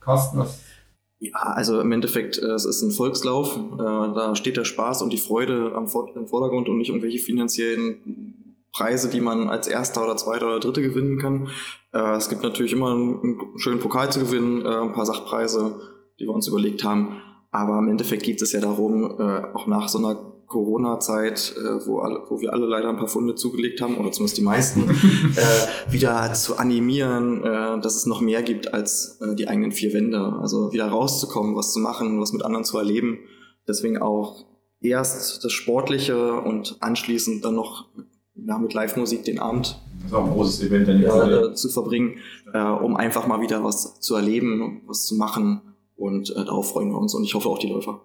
Carsten, 0.00 0.38
was 0.38 0.60
ja, 1.18 1.32
also 1.34 1.80
im 1.80 1.92
Endeffekt, 1.92 2.38
äh, 2.38 2.46
es 2.52 2.64
ist 2.64 2.82
ein 2.82 2.90
Volkslauf. 2.90 3.56
Äh, 3.56 3.78
da 3.78 4.34
steht 4.34 4.56
der 4.56 4.64
Spaß 4.64 5.02
und 5.02 5.12
die 5.12 5.18
Freude 5.18 5.72
im 5.74 5.86
Vordergrund 5.86 6.68
und 6.68 6.76
nicht 6.76 6.90
irgendwelche 6.90 7.18
finanziellen 7.18 8.56
Preise, 8.72 9.08
die 9.08 9.22
man 9.22 9.48
als 9.48 9.66
Erster 9.66 10.04
oder 10.04 10.18
Zweiter 10.18 10.46
oder 10.46 10.60
Dritter 10.60 10.82
gewinnen 10.82 11.18
kann. 11.18 11.48
Äh, 11.92 12.16
es 12.16 12.28
gibt 12.28 12.42
natürlich 12.42 12.72
immer 12.72 12.90
einen 12.92 13.40
schönen 13.56 13.80
Pokal 13.80 14.12
zu 14.12 14.20
gewinnen, 14.20 14.66
ein 14.66 14.92
paar 14.92 15.06
Sachpreise 15.06 15.80
die 16.18 16.24
wir 16.24 16.32
uns 16.32 16.48
überlegt 16.48 16.82
haben. 16.82 17.20
Aber 17.50 17.78
im 17.78 17.88
Endeffekt 17.88 18.22
geht 18.22 18.40
es 18.40 18.52
ja 18.52 18.60
darum, 18.60 19.20
auch 19.20 19.66
nach 19.66 19.86
so 19.86 19.98
einer 19.98 20.16
Corona-Zeit, 20.46 21.54
äh, 21.56 21.86
wo, 21.86 21.98
alle, 21.98 22.20
wo 22.28 22.40
wir 22.40 22.52
alle 22.52 22.66
leider 22.66 22.88
ein 22.88 22.96
paar 22.96 23.08
Funde 23.08 23.34
zugelegt 23.34 23.80
haben, 23.80 23.96
oder 23.96 24.12
zumindest 24.12 24.38
die 24.38 24.42
meisten, 24.42 24.88
äh, 24.90 25.92
wieder 25.92 26.32
zu 26.34 26.56
animieren, 26.56 27.42
äh, 27.42 27.80
dass 27.80 27.96
es 27.96 28.06
noch 28.06 28.20
mehr 28.20 28.42
gibt 28.42 28.72
als 28.72 29.20
äh, 29.20 29.34
die 29.34 29.48
eigenen 29.48 29.72
vier 29.72 29.92
Wände. 29.92 30.36
Also 30.40 30.72
wieder 30.72 30.88
rauszukommen, 30.88 31.56
was 31.56 31.72
zu 31.72 31.80
machen, 31.80 32.20
was 32.20 32.32
mit 32.32 32.44
anderen 32.44 32.64
zu 32.64 32.78
erleben. 32.78 33.18
Deswegen 33.66 33.98
auch 33.98 34.44
erst 34.80 35.44
das 35.44 35.52
Sportliche 35.52 36.40
und 36.40 36.76
anschließend 36.80 37.44
dann 37.44 37.54
noch 37.54 37.86
ja, 38.34 38.58
mit 38.58 38.74
Live-Musik 38.74 39.24
den 39.24 39.38
Abend 39.38 39.80
das 40.10 40.18
ein 40.20 40.30
großes 40.30 40.62
Event 40.62 40.88
dann 40.88 41.02
ja, 41.02 41.46
äh, 41.48 41.54
zu 41.54 41.68
verbringen, 41.68 42.18
äh, 42.52 42.62
um 42.62 42.96
einfach 42.96 43.26
mal 43.26 43.40
wieder 43.40 43.64
was 43.64 44.00
zu 44.00 44.14
erleben, 44.14 44.82
was 44.86 45.06
zu 45.06 45.16
machen 45.16 45.60
und 45.96 46.30
äh, 46.30 46.44
darauf 46.44 46.70
freuen 46.70 46.90
wir 46.90 46.98
uns 46.98 47.14
und 47.14 47.24
ich 47.24 47.34
hoffe 47.34 47.48
auch 47.48 47.58
die 47.58 47.68
Läufer. 47.68 48.02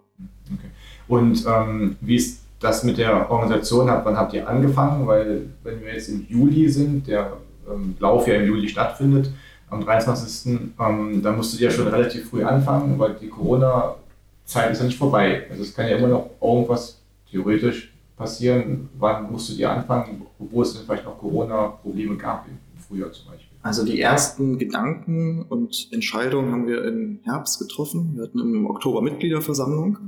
Und 1.12 1.44
ähm, 1.46 1.96
wie 2.00 2.16
ist 2.16 2.40
das 2.58 2.84
mit 2.84 2.96
der 2.96 3.30
Organisation? 3.30 3.86
Wann 3.86 4.16
habt 4.16 4.32
ihr 4.32 4.48
angefangen? 4.48 5.06
Weil 5.06 5.50
wenn 5.62 5.82
wir 5.82 5.92
jetzt 5.92 6.08
im 6.08 6.24
Juli 6.26 6.70
sind, 6.70 7.06
der 7.06 7.36
ähm, 7.70 7.94
Lauf 8.00 8.26
ja 8.26 8.36
im 8.36 8.46
Juli 8.46 8.66
stattfindet, 8.66 9.30
am 9.68 9.84
23. 9.84 10.70
Ähm, 10.80 11.20
da 11.22 11.32
musstet 11.32 11.60
ihr 11.60 11.68
ja 11.68 11.70
schon 11.70 11.88
relativ 11.88 12.30
früh 12.30 12.42
anfangen, 12.42 12.98
weil 12.98 13.12
die 13.20 13.28
Corona-Zeit 13.28 14.72
ist 14.72 14.78
ja 14.78 14.86
nicht 14.86 14.96
vorbei. 14.96 15.42
Also 15.50 15.64
es 15.64 15.74
kann 15.74 15.86
ja 15.86 15.98
immer 15.98 16.08
noch 16.08 16.30
irgendwas 16.40 16.98
theoretisch 17.30 17.92
passieren. 18.16 18.88
Wann 18.98 19.30
musstet 19.30 19.58
ihr 19.58 19.70
anfangen, 19.70 20.22
wo 20.38 20.62
es 20.62 20.72
denn 20.72 20.84
vielleicht 20.86 21.04
noch 21.04 21.18
Corona-Probleme 21.18 22.16
gab 22.16 22.46
im 22.48 22.56
Frühjahr 22.80 23.12
zum 23.12 23.26
Beispiel? 23.26 23.58
Also 23.60 23.84
die 23.84 24.00
ersten 24.00 24.58
Gedanken 24.58 25.42
und 25.42 25.88
Entscheidungen 25.92 26.52
haben 26.52 26.66
wir 26.66 26.82
im 26.86 27.20
Herbst 27.24 27.58
getroffen. 27.58 28.12
Wir 28.14 28.22
hatten 28.22 28.40
im 28.40 28.64
Oktober 28.64 29.02
Mitgliederversammlung, 29.02 29.98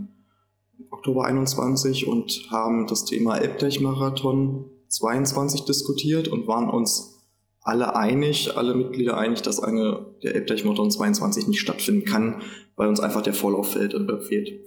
Oktober 1.04 1.26
21, 1.26 2.06
und 2.06 2.46
haben 2.50 2.86
das 2.86 3.04
Thema 3.04 3.36
Elbtech-Marathon 3.36 4.64
22 4.88 5.66
diskutiert 5.66 6.28
und 6.28 6.48
waren 6.48 6.70
uns 6.70 7.20
alle 7.60 7.94
einig, 7.94 8.56
alle 8.56 8.74
Mitglieder 8.74 9.18
einig, 9.18 9.42
dass 9.42 9.60
eine 9.60 10.06
der 10.22 10.34
Elbtech-Marathon 10.34 10.90
22 10.90 11.46
nicht 11.46 11.60
stattfinden 11.60 12.06
kann, 12.06 12.40
weil 12.76 12.88
uns 12.88 13.00
einfach 13.00 13.20
der 13.20 13.34
Vorlauf 13.34 13.72
fehlt. 13.72 13.92
Äh, 13.92 14.60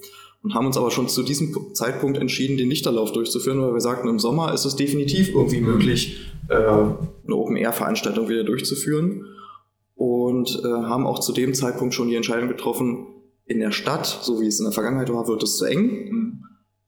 und 0.43 0.53
haben 0.53 0.67
uns 0.67 0.77
aber 0.77 0.91
schon 0.91 1.09
zu 1.09 1.23
diesem 1.23 1.73
Zeitpunkt 1.73 2.19
entschieden, 2.19 2.55
den 2.57 2.69
Lichterlauf 2.69 3.11
durchzuführen, 3.13 3.59
weil 3.59 3.73
wir 3.73 3.81
sagten, 3.81 4.07
im 4.07 4.19
Sommer 4.19 4.53
ist 4.53 4.65
es 4.65 4.75
definitiv 4.75 5.29
irgendwie 5.29 5.61
möglich, 5.61 6.19
äh, 6.49 6.53
eine 6.53 7.35
Open-Air-Veranstaltung 7.35 8.29
wieder 8.29 8.43
durchzuführen 8.43 9.25
und 9.95 10.61
äh, 10.63 10.67
haben 10.67 11.07
auch 11.07 11.17
zu 11.17 11.33
dem 11.33 11.55
Zeitpunkt 11.55 11.95
schon 11.95 12.09
die 12.09 12.15
Entscheidung 12.15 12.47
getroffen, 12.47 13.07
in 13.47 13.59
der 13.59 13.71
Stadt, 13.71 14.05
so 14.05 14.41
wie 14.41 14.47
es 14.47 14.59
in 14.59 14.65
der 14.65 14.73
Vergangenheit 14.73 15.11
war, 15.11 15.27
wird 15.27 15.43
es 15.43 15.57
zu 15.57 15.65
eng. 15.65 16.09
Mhm. 16.11 16.43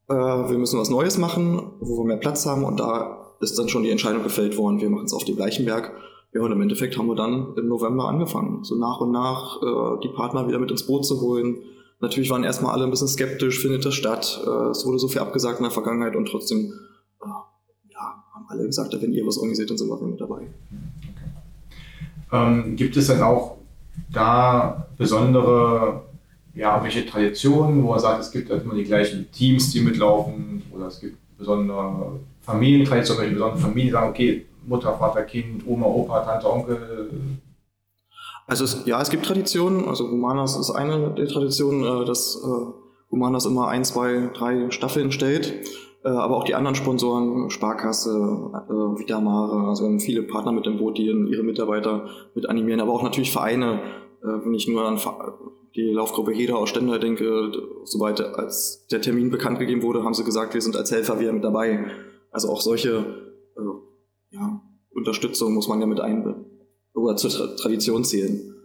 Äh, 0.10 0.14
wir 0.14 0.58
müssen 0.58 0.80
was 0.80 0.90
Neues 0.90 1.18
machen, 1.18 1.72
wo 1.80 2.00
wir 2.00 2.06
mehr 2.06 2.18
Platz 2.18 2.46
haben 2.46 2.64
und 2.64 2.80
da 2.80 3.36
ist 3.42 3.58
dann 3.58 3.70
schon 3.70 3.84
die 3.84 3.92
Entscheidung 3.92 4.24
gefällt 4.24 4.58
worden, 4.58 4.82
wir 4.82 4.90
machen 4.90 5.06
es 5.06 5.14
auf 5.14 5.24
dem 5.24 5.36
Bleichenberg. 5.36 5.94
Ja, 6.34 6.42
und 6.42 6.52
im 6.52 6.62
Endeffekt 6.62 6.98
haben 6.98 7.08
wir 7.08 7.16
dann 7.16 7.56
im 7.58 7.68
November 7.68 8.08
angefangen, 8.08 8.64
so 8.64 8.76
nach 8.76 9.00
und 9.00 9.12
nach 9.12 9.62
äh, 9.64 10.00
die 10.04 10.10
Partner 10.10 10.48
wieder 10.48 10.60
mit 10.60 10.70
ins 10.70 10.86
Boot 10.86 11.06
zu 11.06 11.22
holen, 11.22 11.58
Natürlich 12.02 12.30
waren 12.30 12.44
erstmal 12.44 12.74
alle 12.74 12.86
ein 12.86 12.92
bisschen 12.92 13.10
skeptisch, 13.10 13.60
findet 13.60 13.86
das 13.86 13.94
statt? 13.94 14.42
Äh, 14.46 14.70
es 14.70 14.86
wurde 14.86 15.00
so 15.00 15.10
viel 15.10 15.20
abgesagt 15.20 15.60
in 15.60 15.64
der 15.64 15.72
Vergangenheit 15.72 16.16
und 16.16 16.28
trotzdem 16.28 16.72
äh, 17.22 17.28
ja, 17.92 18.24
haben 18.34 18.46
alle 18.48 18.66
gesagt, 18.66 18.96
wenn 19.02 19.12
ihr 19.12 19.26
was 19.26 19.38
organisiert, 19.38 19.70
dann 19.70 19.78
sind 19.78 19.90
wir 19.90 20.02
mit 20.02 20.22
dabei. 20.22 20.36
Okay. 20.36 20.52
Ähm, 22.32 22.76
gibt 22.78 22.96
es 22.96 23.08
dann 23.08 23.22
auch 23.22 23.58
da 24.14 24.88
besondere, 24.98 26.04
ja, 26.60 26.84
welche 26.84 27.06
Traditionen, 27.06 27.84
wo 27.84 27.94
er 27.94 28.00
sagt, 28.00 28.20
es 28.20 28.32
gibt 28.32 28.50
halt 28.50 28.64
immer 28.64 28.76
die 28.76 28.84
gleichen 28.84 29.32
Teams, 29.32 29.72
die 29.72 29.80
mitlaufen 29.80 30.62
oder 30.76 30.88
es 30.88 31.00
gibt 31.00 31.18
besondere 31.38 32.20
Familientraditionen, 32.42 33.22
welche 33.22 33.36
besondere 33.36 33.60
Familien 33.60 33.94
sagen, 33.94 34.10
okay, 34.10 34.46
Mutter, 34.68 34.94
Vater, 34.94 35.24
Kind, 35.24 35.66
Oma, 35.66 35.86
Opa, 35.86 36.20
Tante, 36.20 36.52
Onkel, 36.52 37.10
also 38.46 38.64
es, 38.64 38.84
ja, 38.86 39.00
es 39.00 39.12
gibt 39.12 39.26
Traditionen. 39.28 39.88
Also 39.88 40.10
Humanas 40.10 40.58
ist 40.58 40.72
eine 40.72 41.12
der 41.12 41.28
Traditionen, 41.28 41.84
äh, 41.84 42.06
dass 42.06 42.36
äh, 42.36 43.12
Humanas 43.12 43.46
immer 43.46 43.68
ein, 43.68 43.86
zwei, 43.86 44.32
drei 44.34 44.72
Staffeln 44.72 45.12
stellt. 45.12 45.54
Äh, 46.04 46.10
aber 46.10 46.38
auch 46.38 46.46
die 46.46 46.56
anderen 46.56 46.76
Sponsoren, 46.76 47.52
Sparkasse, 47.52 48.10
äh, 48.10 49.00
Vitamare, 49.00 49.68
also 49.68 49.84
wir 49.84 49.90
haben 49.90 50.00
viele 50.00 50.24
Partner 50.24 50.52
mit 50.52 50.66
dem 50.66 50.78
Boot, 50.78 50.98
die 50.98 51.06
ihre 51.06 51.44
Mitarbeiter 51.44 52.08
mit 52.34 52.50
animieren, 52.50 52.82
aber 52.82 52.92
auch 52.92 53.04
natürlich 53.04 53.32
Vereine. 53.32 53.82
Äh, 54.24 54.28
wenn 54.44 54.56
ich 54.56 54.68
nur 54.68 54.84
an 54.84 54.98
die 55.76 55.92
Laufgruppe 55.92 56.32
Heder 56.32 56.58
aus 56.58 56.70
Stendal 56.70 57.00
denke, 57.00 57.52
sobald 57.84 58.22
als 58.22 58.88
der 58.88 59.02
Termin 59.02 59.30
bekannt 59.30 59.60
gegeben 59.60 59.84
wurde, 59.84 60.04
haben 60.04 60.14
sie 60.14 60.24
gesagt, 60.24 60.54
wir 60.54 60.62
sind 60.62 60.76
als 60.76 60.92
Helfer 60.92 61.20
wieder 61.20 61.34
mit 61.34 61.44
dabei. 61.44 61.86
Also 62.32 62.50
auch 62.50 62.62
solche 62.62 62.98
äh, 63.58 64.36
ja, 64.36 64.62
Unterstützung 64.92 65.54
muss 65.54 65.68
man 65.68 65.80
ja 65.80 65.88
mit 65.88 66.00
einbinden 66.00 66.46
oder 66.94 67.16
zur 67.16 67.32
Tra 67.32 67.48
Tradition 67.56 68.04
zählen. 68.04 68.56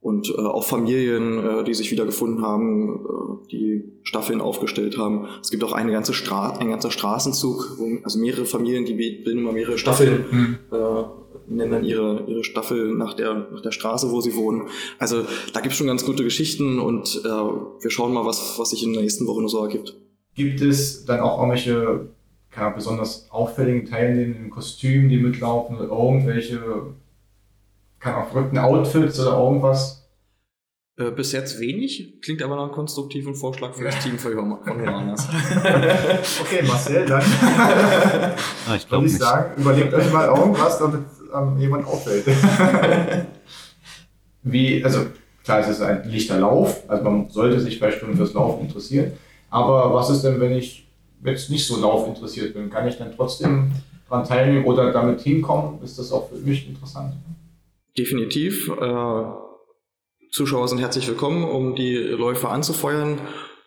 Und 0.00 0.28
äh, 0.28 0.42
auch 0.42 0.64
Familien, 0.64 1.38
äh, 1.38 1.64
die 1.64 1.72
sich 1.72 1.90
wieder 1.90 2.04
gefunden 2.04 2.42
haben, 2.42 3.06
äh, 3.06 3.48
die 3.50 3.84
Staffeln 4.02 4.42
aufgestellt 4.42 4.98
haben. 4.98 5.26
Es 5.40 5.50
gibt 5.50 5.64
auch 5.64 5.72
eine 5.72 5.92
ganze 5.92 6.12
Stra 6.12 6.50
ein 6.58 6.68
ganzer 6.68 6.90
Straßenzug, 6.90 7.78
wo, 7.78 7.88
also 8.02 8.18
mehrere 8.18 8.44
Familien, 8.44 8.84
die 8.84 8.92
bilden 8.94 9.38
immer 9.38 9.52
mehrere 9.52 9.78
Staffeln, 9.78 10.24
mhm. 10.30 10.58
äh, 10.70 11.04
nennen 11.48 11.72
dann 11.72 11.84
ihre, 11.84 12.24
ihre 12.26 12.44
Staffel 12.44 12.94
nach 12.94 13.14
der, 13.14 13.48
nach 13.52 13.62
der 13.62 13.72
Straße, 13.72 14.10
wo 14.10 14.20
sie 14.20 14.34
wohnen. 14.34 14.68
Also 14.98 15.24
da 15.52 15.60
gibt 15.60 15.72
es 15.72 15.78
schon 15.78 15.86
ganz 15.86 16.04
gute 16.04 16.24
Geschichten 16.24 16.78
und 16.78 17.22
äh, 17.24 17.28
wir 17.28 17.90
schauen 17.90 18.12
mal, 18.12 18.24
was, 18.24 18.58
was 18.58 18.70
sich 18.70 18.82
in 18.82 18.92
der 18.92 19.02
nächsten 19.02 19.26
Woche 19.26 19.42
noch 19.42 19.48
so 19.48 19.62
ergibt. 19.62 19.96
Gibt 20.34 20.60
es 20.60 21.04
dann 21.04 21.20
auch 21.20 21.38
irgendwelche 21.38 22.08
keine 22.50 22.74
besonders 22.74 23.26
auffälligen 23.30 23.84
Teilnehmer 23.84 24.36
im 24.36 24.50
Kostüm, 24.50 25.08
die 25.08 25.16
mitlaufen 25.16 25.76
oder 25.76 25.88
irgendwelche 25.88 26.94
keine 27.98 28.16
Ahnung, 28.16 28.30
verrückten 28.30 28.58
Outfits 28.58 29.18
oder 29.18 29.38
irgendwas? 29.38 30.04
Äh, 30.96 31.10
bis 31.10 31.32
jetzt 31.32 31.58
wenig, 31.58 32.20
klingt 32.22 32.40
aber 32.40 32.54
nach 32.54 32.64
einem 32.64 32.72
konstruktiven 32.72 33.34
Vorschlag 33.34 33.74
für 33.74 33.82
das 33.82 33.98
Team 34.04 34.16
von 34.16 34.32
Johannes. 34.32 35.26
okay, 36.40 36.62
Marcel, 36.64 37.06
dann 37.06 37.22
ah, 38.68 38.76
ich 38.76 38.88
würde 38.88 39.06
ich 39.06 39.18
sagen, 39.18 39.60
überlegt 39.60 39.92
euch 39.92 40.12
mal 40.12 40.26
irgendwas, 40.26 40.78
damit 40.78 41.00
ähm, 41.34 41.58
jemand 41.58 41.86
auffällt. 41.86 42.24
Wie, 44.42 44.84
also 44.84 45.06
klar, 45.42 45.60
es 45.60 45.68
ist 45.68 45.80
ein 45.80 46.08
lichter 46.08 46.38
Lauf, 46.38 46.82
also 46.88 47.02
man 47.04 47.28
sollte 47.30 47.60
sich 47.60 47.80
bei 47.80 47.90
Stunden 47.90 48.16
fürs 48.16 48.34
Laufen 48.34 48.66
interessieren, 48.66 49.12
aber 49.50 49.94
was 49.94 50.10
ist 50.10 50.22
denn, 50.22 50.40
wenn 50.40 50.52
ich 50.52 50.86
jetzt 51.24 51.50
nicht 51.50 51.66
so 51.66 51.80
laufinteressiert 51.80 52.54
bin? 52.54 52.70
Kann 52.70 52.86
ich 52.86 52.98
dann 52.98 53.14
trotzdem 53.14 53.72
daran 54.08 54.26
teilnehmen 54.26 54.64
oder 54.64 54.92
damit 54.92 55.20
hinkommen? 55.22 55.82
Ist 55.82 55.98
das 55.98 56.12
auch 56.12 56.28
für 56.28 56.36
mich 56.36 56.68
interessant? 56.68 57.14
Definitiv. 57.96 58.68
Äh, 58.68 59.24
Zuschauer 60.30 60.68
sind 60.68 60.78
herzlich 60.80 61.06
willkommen, 61.06 61.44
um 61.44 61.76
die 61.76 61.94
Läufe 61.94 62.48
anzufeuern 62.48 63.20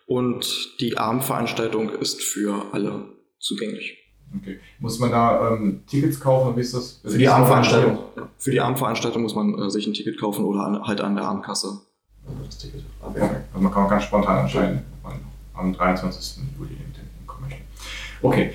und 0.06 0.80
die 0.80 0.98
Abendveranstaltung 0.98 1.90
ist 1.90 2.22
für 2.22 2.66
alle 2.72 3.06
zugänglich. 3.38 4.07
Okay. 4.36 4.58
Muss 4.78 4.98
man 4.98 5.10
da 5.10 5.52
ähm, 5.52 5.82
Tickets 5.86 6.20
kaufen? 6.20 6.54
Wie 6.56 6.60
ist 6.60 6.74
das? 6.74 7.00
Für 7.02 7.16
die 7.16 7.28
Abendveranstaltung. 7.28 7.98
Für 8.36 8.50
die 8.50 8.60
Abendveranstaltung 8.60 9.22
muss 9.22 9.34
man 9.34 9.58
äh, 9.58 9.70
sich 9.70 9.86
ein 9.86 9.94
Ticket 9.94 10.20
kaufen 10.20 10.44
oder 10.44 10.64
an, 10.64 10.82
halt 10.82 11.00
an 11.00 11.14
der 11.14 11.24
Abendkasse 11.24 11.80
das 12.46 12.58
Ticket 12.58 12.84
Okay. 13.02 13.22
Also 13.52 13.62
man 13.62 13.72
kann 13.72 13.84
auch 13.84 13.90
ganz 13.90 14.04
spontan 14.04 14.40
entscheiden, 14.40 14.82
ob 15.02 15.10
man 15.10 15.20
am 15.54 15.72
23. 15.72 16.44
Juli 16.58 16.76
kommen 17.26 17.48
möchte. 17.48 17.62
Okay. 18.22 18.52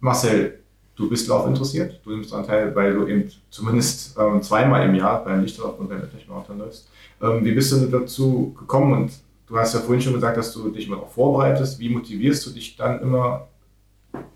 Marcel, 0.00 0.60
du 0.96 1.08
bist 1.08 1.28
laufinteressiert, 1.28 2.00
du 2.04 2.10
nimmst 2.10 2.32
daran 2.32 2.46
teil, 2.46 2.74
weil 2.74 2.94
du 2.94 3.06
eben 3.06 3.30
zumindest 3.50 4.18
ähm, 4.18 4.42
zweimal 4.42 4.86
im 4.88 4.94
Jahr 4.94 5.24
beim 5.24 5.42
Lichterlauf 5.42 5.78
und 5.78 5.88
beim 5.88 6.02
Marathon 6.28 6.58
läufst. 6.58 6.88
Ähm, 7.22 7.44
wie 7.44 7.52
bist 7.52 7.72
du 7.72 7.86
dazu 7.86 8.54
gekommen? 8.58 8.92
Und 8.92 9.12
du 9.46 9.56
hast 9.56 9.74
ja 9.74 9.80
vorhin 9.80 10.02
schon 10.02 10.14
gesagt, 10.14 10.36
dass 10.36 10.52
du 10.52 10.68
dich 10.70 10.86
immer 10.86 10.98
auch 10.98 11.10
vorbereitest. 11.10 11.78
Wie 11.78 11.88
motivierst 11.88 12.46
du 12.46 12.50
dich 12.50 12.76
dann 12.76 13.00
immer 13.00 13.48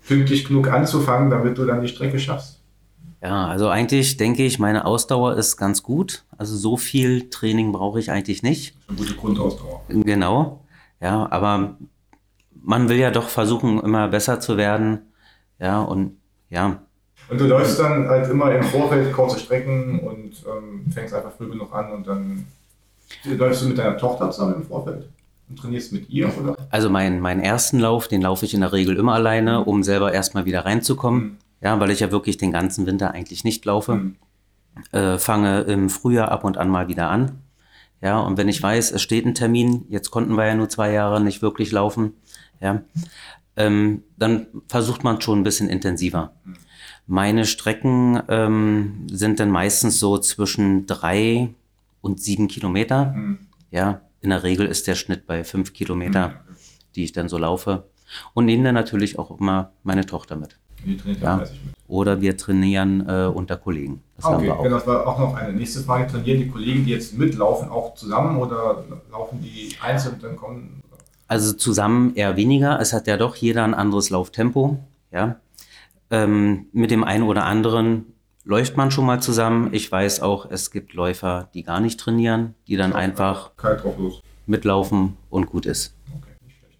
pünktlich 0.05 0.45
genug 0.45 0.71
anzufangen, 0.71 1.29
damit 1.29 1.57
du 1.57 1.65
dann 1.65 1.81
die 1.81 1.87
Strecke 1.87 2.19
schaffst? 2.19 2.59
Ja, 3.21 3.47
also 3.47 3.67
eigentlich 3.67 4.17
denke 4.17 4.43
ich, 4.43 4.59
meine 4.59 4.85
Ausdauer 4.85 5.35
ist 5.35 5.57
ganz 5.57 5.83
gut. 5.83 6.23
Also 6.37 6.55
so 6.55 6.77
viel 6.77 7.29
Training 7.29 7.71
brauche 7.71 7.99
ich 7.99 8.11
eigentlich 8.11 8.43
nicht. 8.43 8.77
Eine 8.87 8.97
gute 8.97 9.13
Grundausdauer. 9.13 9.81
Genau. 9.89 10.63
Ja, 11.01 11.29
aber 11.29 11.77
man 12.61 12.87
will 12.87 12.97
ja 12.97 13.11
doch 13.11 13.27
versuchen, 13.27 13.81
immer 13.81 14.07
besser 14.07 14.39
zu 14.39 14.57
werden. 14.57 15.01
Ja, 15.59 15.81
und 15.81 16.17
ja. 16.49 16.81
Und 17.29 17.39
du 17.39 17.45
läufst 17.45 17.79
dann 17.79 18.07
halt 18.07 18.29
immer 18.29 18.51
im 18.55 18.63
Vorfeld 18.63 19.11
kurze 19.13 19.39
Strecken 19.39 19.99
und 19.99 20.33
ähm, 20.47 20.85
fängst 20.91 21.13
einfach 21.13 21.33
früh 21.33 21.49
genug 21.49 21.73
an 21.73 21.91
und 21.91 22.07
dann 22.07 22.47
läufst 23.25 23.63
du 23.63 23.67
mit 23.67 23.77
deiner 23.77 23.97
Tochter 23.97 24.31
zusammen 24.31 24.55
im 24.55 24.63
Vorfeld 24.63 25.09
und 25.49 25.57
trainierst 25.57 25.91
mit 25.91 26.09
ihr, 26.09 26.31
oder? 26.37 26.55
Also 26.69 26.89
mein, 26.89 27.19
meinen 27.19 27.41
ersten 27.41 27.79
Lauf, 27.79 28.07
den 28.07 28.21
laufe 28.21 28.45
ich 28.45 28.53
in 28.53 28.61
der 28.61 28.71
Regel 28.71 28.95
immer 28.97 29.13
alleine, 29.13 29.65
um 29.65 29.83
selber 29.83 30.13
erstmal 30.13 30.45
wieder 30.45 30.65
reinzukommen. 30.65 31.23
Mhm. 31.23 31.37
Ja, 31.61 31.79
weil 31.79 31.91
ich 31.91 31.99
ja 31.99 32.11
wirklich 32.11 32.37
den 32.37 32.51
ganzen 32.51 32.85
Winter 32.85 33.11
eigentlich 33.11 33.43
nicht 33.43 33.65
laufe. 33.65 33.95
Mhm. 33.95 34.15
Äh, 34.91 35.17
fange 35.17 35.61
im 35.61 35.89
Frühjahr 35.89 36.31
ab 36.31 36.43
und 36.45 36.57
an 36.57 36.69
mal 36.69 36.87
wieder 36.87 37.09
an. 37.09 37.39
Ja, 38.01 38.19
und 38.19 38.37
wenn 38.37 38.47
ich 38.47 38.63
weiß, 38.63 38.91
es 38.91 39.01
steht 39.01 39.25
ein 39.25 39.35
Termin, 39.35 39.85
jetzt 39.89 40.09
konnten 40.09 40.35
wir 40.35 40.45
ja 40.45 40.55
nur 40.55 40.69
zwei 40.69 40.93
Jahre 40.93 41.19
nicht 41.19 41.41
wirklich 41.41 41.71
laufen, 41.71 42.13
ja, 42.61 42.81
ähm, 43.57 44.03
dann 44.17 44.47
versucht 44.69 45.03
man 45.03 45.19
schon 45.19 45.39
ein 45.39 45.43
bisschen 45.43 45.67
intensiver. 45.67 46.31
Meine 47.07 47.45
Strecken 47.45 48.21
ähm, 48.29 49.07
sind 49.11 49.39
dann 49.41 49.51
meistens 49.51 49.99
so 49.99 50.17
zwischen 50.17 50.85
drei 50.85 51.49
und 51.99 52.21
sieben 52.21 52.47
Kilometer. 52.47 53.13
Mhm. 53.13 53.39
Ja, 53.71 54.01
in 54.21 54.29
der 54.29 54.43
Regel 54.43 54.65
ist 54.65 54.87
der 54.87 54.95
Schnitt 54.95 55.25
bei 55.25 55.43
fünf 55.43 55.73
Kilometer, 55.73 56.29
mhm. 56.29 56.55
die 56.95 57.03
ich 57.03 57.11
dann 57.11 57.29
so 57.29 57.37
laufe. 57.37 57.85
Und 58.33 58.45
nehme 58.45 58.63
dann 58.63 58.73
natürlich 58.73 59.19
auch 59.19 59.39
immer 59.39 59.71
meine 59.83 60.05
Tochter 60.05 60.35
mit. 60.35 60.57
Die 60.85 60.97
trainiert 60.97 61.21
ja. 61.21 61.37
mit. 61.37 61.51
Oder 61.87 62.21
wir 62.21 62.37
trainieren 62.37 63.07
äh, 63.07 63.25
unter 63.25 63.57
Kollegen. 63.57 64.01
Das 64.15 64.25
ah, 64.25 64.35
okay, 64.35 64.47
genau, 64.47 64.69
das 64.69 64.87
war 64.87 65.07
auch 65.07 65.19
noch 65.19 65.35
eine 65.35 65.53
nächste 65.53 65.81
Frage. 65.81 66.07
Trainieren 66.11 66.39
die 66.39 66.47
Kollegen, 66.47 66.85
die 66.85 66.91
jetzt 66.91 67.17
mitlaufen, 67.17 67.69
auch 67.69 67.95
zusammen 67.95 68.37
oder 68.37 68.83
laufen 69.11 69.41
die 69.41 69.75
einzeln 69.81 70.15
und 70.15 70.23
dann 70.23 70.35
kommen? 70.35 70.81
Also 71.27 71.53
zusammen 71.53 72.15
eher 72.15 72.35
weniger. 72.37 72.79
Es 72.79 72.93
hat 72.93 73.07
ja 73.07 73.17
doch 73.17 73.35
jeder 73.35 73.63
ein 73.63 73.73
anderes 73.73 74.09
Lauftempo. 74.09 74.79
Ja. 75.11 75.39
Ähm, 76.11 76.67
mit 76.71 76.91
dem 76.91 77.03
einen 77.03 77.23
oder 77.23 77.45
anderen 77.45 78.05
läuft 78.43 78.77
man 78.77 78.91
schon 78.91 79.05
mal 79.05 79.21
zusammen. 79.21 79.73
Ich 79.73 79.91
weiß 79.91 80.21
auch, 80.21 80.49
es 80.49 80.71
gibt 80.71 80.93
Läufer, 80.93 81.49
die 81.53 81.63
gar 81.63 81.79
nicht 81.79 81.99
trainieren, 81.99 82.55
die 82.67 82.77
dann 82.77 82.93
einfach 82.93 83.51
mitlaufen 84.45 85.17
und 85.29 85.45
gut 85.47 85.65
ist. 85.65 85.95
Okay, 86.15 86.31
nicht 86.45 86.57
schlecht. 86.57 86.79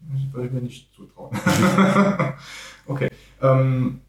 Das 0.00 0.32
würde 0.32 0.46
ich 0.46 0.52
mir 0.52 0.60
nicht 0.60 0.94
zutrauen. 0.94 1.36
okay. 2.86 3.10
Ähm, 3.42 4.00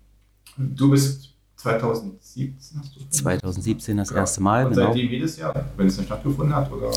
du 0.57 0.89
bist 0.91 1.31
2017 1.61 2.79
hast 2.79 2.95
du 2.95 3.07
2017 3.07 3.97
das 3.97 4.11
erste 4.11 4.41
Mal. 4.41 4.65
Und 4.65 4.73
genau. 4.73 4.87
seitdem 4.87 5.09
jedes 5.09 5.37
Jahr, 5.37 5.65
wenn 5.77 5.87
es 5.87 5.95
dann 5.95 6.05
stattgefunden 6.05 6.55
hat? 6.55 6.71
Oder? 6.71 6.91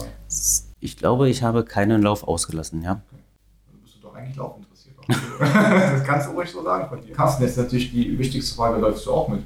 Ich 0.80 0.96
glaube, 0.96 1.28
ich 1.28 1.42
habe 1.42 1.64
keinen 1.64 2.02
Lauf 2.02 2.26
ausgelassen, 2.26 2.82
ja. 2.82 2.92
Okay. 2.92 3.22
Dann 3.66 3.80
bist 3.82 3.96
du 3.96 4.00
doch 4.00 4.14
eigentlich 4.14 4.36
Lauf 4.36 4.56
interessiert. 4.56 4.73
das 5.38 6.04
kannst 6.04 6.28
du 6.28 6.32
ruhig 6.32 6.50
so 6.50 6.62
sagen 6.62 6.88
von 6.88 7.00
dir. 7.00 7.14
Carsten, 7.14 7.42
jetzt 7.42 7.58
natürlich 7.58 7.92
die 7.92 8.18
wichtigste 8.18 8.54
Frage, 8.56 8.80
läufst 8.80 9.06
du 9.06 9.12
auch 9.12 9.28
mit? 9.28 9.40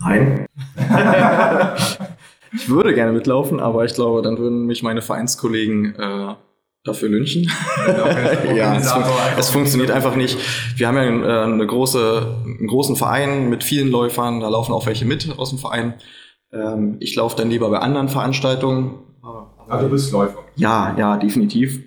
Nein. 0.00 0.46
ich 2.52 2.68
würde 2.68 2.94
gerne 2.94 3.12
mitlaufen, 3.12 3.60
aber 3.60 3.84
ich 3.84 3.94
glaube, 3.94 4.22
dann 4.22 4.38
würden 4.38 4.66
mich 4.66 4.82
meine 4.82 5.02
Vereinskollegen 5.02 5.94
äh, 5.94 6.34
dafür 6.84 7.08
lynchen. 7.08 7.50
ja, 8.54 8.76
es, 8.76 8.92
fun 8.92 9.02
es, 9.38 9.50
funktioniert 9.50 9.90
einfach 9.90 10.16
nicht. 10.16 10.38
Wir 10.76 10.88
haben 10.88 10.96
ja 10.96 11.04
äh, 11.04 11.44
eine 11.44 11.66
große, 11.66 12.36
einen 12.44 12.66
großen 12.66 12.96
Verein 12.96 13.48
mit 13.48 13.64
vielen 13.64 13.88
Läufern, 13.88 14.40
da 14.40 14.48
laufen 14.48 14.72
auch 14.72 14.86
welche 14.86 15.06
mit 15.06 15.38
aus 15.38 15.50
dem 15.50 15.58
Verein. 15.58 15.94
Ähm, 16.52 16.96
ich 17.00 17.14
laufe 17.16 17.36
dann 17.36 17.50
lieber 17.50 17.70
bei 17.70 17.78
anderen 17.78 18.08
Veranstaltungen. 18.08 18.98
Also 19.66 19.86
du 19.86 19.92
bist 19.92 20.12
Läufer? 20.12 20.40
Ja, 20.56 20.94
ja, 20.98 21.16
definitiv. 21.16 21.82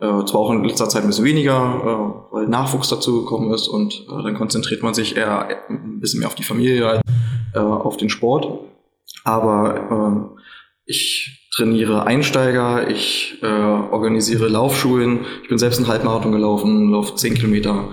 Äh, 0.00 0.24
zwar 0.24 0.40
auch 0.40 0.50
in 0.50 0.64
letzter 0.64 0.88
Zeit 0.88 1.02
ein 1.02 1.08
bisschen 1.08 1.26
weniger, 1.26 1.52
äh, 1.52 2.34
weil 2.34 2.46
Nachwuchs 2.48 2.88
dazu 2.88 3.20
gekommen 3.20 3.52
ist 3.52 3.68
und 3.68 4.06
äh, 4.08 4.22
dann 4.22 4.34
konzentriert 4.34 4.82
man 4.82 4.94
sich 4.94 5.16
eher 5.16 5.68
ein 5.68 6.00
bisschen 6.00 6.20
mehr 6.20 6.28
auf 6.28 6.34
die 6.34 6.42
Familie, 6.42 7.02
äh, 7.54 7.58
auf 7.58 7.98
den 7.98 8.08
Sport. 8.08 8.48
Aber 9.24 10.34
äh, 10.36 10.40
ich 10.86 11.48
trainiere 11.54 12.06
Einsteiger, 12.06 12.88
ich 12.88 13.38
äh, 13.42 13.46
organisiere 13.46 14.48
Laufschulen. 14.48 15.20
Ich 15.42 15.48
bin 15.48 15.58
selbst 15.58 15.78
einen 15.78 15.88
Halbmarathon 15.88 16.32
gelaufen, 16.32 16.90
laufe 16.90 17.16
10 17.16 17.34
Kilometer. 17.34 17.88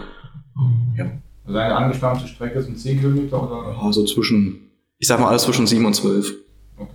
Ja. 0.97 1.11
Also 1.45 1.59
eine 1.59 1.75
angestammte 1.75 2.27
Strecke 2.27 2.61
sind 2.61 2.79
10 2.79 2.99
Kilometer 2.99 3.43
oder? 3.43 3.75
Ja, 3.81 3.91
so 3.91 4.05
zwischen, 4.05 4.71
ich 4.97 5.07
sag 5.07 5.19
mal 5.19 5.27
alles 5.27 5.43
zwischen 5.43 5.67
7 5.67 5.85
und 5.85 5.93
12. 5.93 6.35
Okay. 6.77 6.89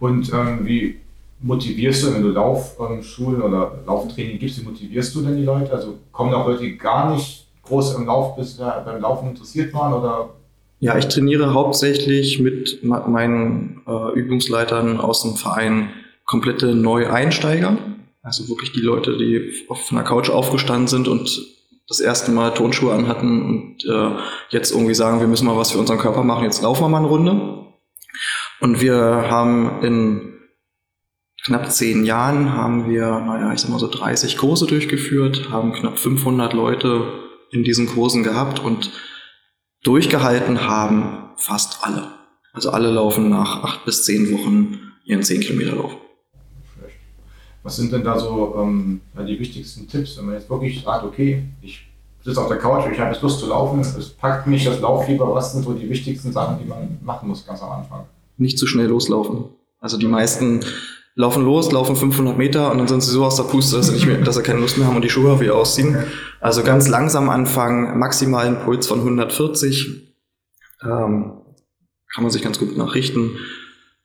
Und 0.00 0.32
ähm, 0.32 0.66
wie 0.66 1.00
motivierst 1.42 2.02
du, 2.02 2.14
wenn 2.14 2.22
du 2.22 2.28
Laufschulen 2.28 3.42
oder 3.42 3.78
Lauftraining 3.86 4.38
gibst, 4.38 4.60
wie 4.60 4.68
motivierst 4.68 5.14
du 5.14 5.22
denn 5.22 5.36
die 5.36 5.44
Leute? 5.44 5.72
Also 5.72 5.98
kommen 6.12 6.34
auch 6.34 6.46
Leute, 6.46 6.62
die 6.62 6.76
gar 6.76 7.12
nicht 7.12 7.46
groß 7.62 7.94
im 7.94 8.06
Lauf 8.06 8.36
bisher 8.36 8.82
beim 8.84 9.00
Laufen 9.00 9.30
interessiert 9.30 9.72
waren 9.72 9.92
oder 9.92 10.30
ja, 10.82 10.96
ich 10.96 11.08
trainiere 11.08 11.52
hauptsächlich 11.52 12.40
mit 12.40 12.82
meinen 12.82 13.82
äh, 13.86 14.18
Übungsleitern 14.18 14.98
aus 14.98 15.20
dem 15.20 15.36
Verein 15.36 15.90
komplette 16.24 16.74
Neueinsteiger. 16.74 17.76
Also 18.22 18.48
wirklich 18.48 18.72
die 18.72 18.80
Leute, 18.80 19.18
die 19.18 19.52
auf 19.68 19.92
einer 19.92 20.04
Couch 20.04 20.30
aufgestanden 20.30 20.88
sind 20.88 21.06
und 21.06 21.38
das 21.86 22.00
erste 22.00 22.30
Mal 22.30 22.54
Tonschuhe 22.54 22.94
anhatten 22.94 23.42
und 23.42 23.84
äh, 23.84 24.16
jetzt 24.48 24.70
irgendwie 24.70 24.94
sagen, 24.94 25.20
wir 25.20 25.26
müssen 25.26 25.46
mal 25.46 25.56
was 25.56 25.72
für 25.72 25.78
unseren 25.78 25.98
Körper 25.98 26.24
machen, 26.24 26.44
jetzt 26.44 26.62
laufen 26.62 26.84
wir 26.84 26.88
mal 26.88 26.98
eine 26.98 27.08
Runde. 27.08 27.66
Und 28.60 28.80
wir 28.80 29.26
haben 29.28 29.82
in 29.82 30.39
knapp 31.44 31.70
zehn 31.72 32.04
Jahren 32.04 32.52
haben 32.52 32.88
wir, 32.88 33.20
naja, 33.20 33.52
ich 33.52 33.60
sag 33.60 33.70
mal 33.70 33.78
so 33.78 33.88
30 33.88 34.36
Kurse 34.36 34.66
durchgeführt, 34.66 35.50
haben 35.50 35.72
knapp 35.72 35.98
500 35.98 36.52
Leute 36.52 37.12
in 37.50 37.64
diesen 37.64 37.86
Kursen 37.86 38.22
gehabt 38.22 38.60
und 38.60 38.90
Durchgehalten 39.82 40.60
haben 40.68 41.30
fast 41.36 41.78
alle. 41.82 42.08
Also 42.52 42.70
alle 42.70 42.90
laufen 42.90 43.30
nach 43.30 43.62
acht 43.62 43.84
bis 43.86 44.04
zehn 44.04 44.30
Wochen 44.30 44.78
ihren 45.04 45.22
zehn 45.22 45.40
Kilometer 45.40 45.76
Lauf. 45.76 45.92
Was 47.62 47.76
sind 47.76 47.92
denn 47.92 48.04
da 48.04 48.18
so 48.18 48.56
ähm, 48.58 49.00
die 49.26 49.38
wichtigsten 49.38 49.88
Tipps, 49.88 50.18
wenn 50.18 50.26
man 50.26 50.34
jetzt 50.34 50.50
wirklich 50.50 50.82
sagt, 50.82 51.04
okay, 51.04 51.44
ich 51.62 51.86
sitze 52.22 52.40
auf 52.40 52.48
der 52.48 52.58
Couch, 52.58 52.90
ich 52.92 52.98
habe 52.98 53.12
jetzt 53.12 53.22
Lust 53.22 53.40
zu 53.40 53.46
laufen, 53.46 53.80
es 53.80 54.08
packt 54.10 54.46
mich 54.46 54.64
das 54.64 54.80
Lauffieber, 54.80 55.34
was 55.34 55.52
sind 55.52 55.64
so 55.64 55.72
die 55.72 55.88
wichtigsten 55.88 56.32
Sachen, 56.32 56.58
die 56.58 56.68
man 56.68 56.98
machen 57.02 57.28
muss 57.28 57.46
ganz 57.46 57.62
am 57.62 57.70
Anfang? 57.70 58.06
Nicht 58.36 58.58
zu 58.58 58.66
schnell 58.66 58.86
loslaufen. 58.86 59.44
Also 59.78 59.96
die 59.96 60.06
meisten 60.06 60.60
laufen 61.14 61.44
los, 61.44 61.72
laufen 61.72 61.96
500 61.96 62.38
Meter 62.38 62.70
und 62.70 62.78
dann 62.78 62.88
sind 62.88 63.02
sie 63.02 63.10
so 63.10 63.24
aus 63.24 63.36
der 63.36 63.44
Puste, 63.44 63.76
dass 63.76 63.88
sie, 63.88 63.94
nicht 63.94 64.06
mehr, 64.06 64.18
dass 64.18 64.36
sie 64.36 64.42
keine 64.42 64.60
Lust 64.60 64.78
mehr 64.78 64.86
haben 64.86 64.96
und 64.96 65.04
die 65.04 65.10
Schuhe 65.10 65.40
wieder 65.40 65.56
ausziehen. 65.56 65.96
Also 66.40 66.62
ganz 66.62 66.88
langsam 66.88 67.28
anfangen, 67.28 67.98
maximalen 67.98 68.60
Puls 68.60 68.86
von 68.86 69.00
140. 69.00 70.14
Ähm, 70.82 71.32
kann 72.12 72.24
man 72.24 72.30
sich 72.30 72.42
ganz 72.42 72.58
gut 72.58 72.76
nachrichten. 72.76 73.36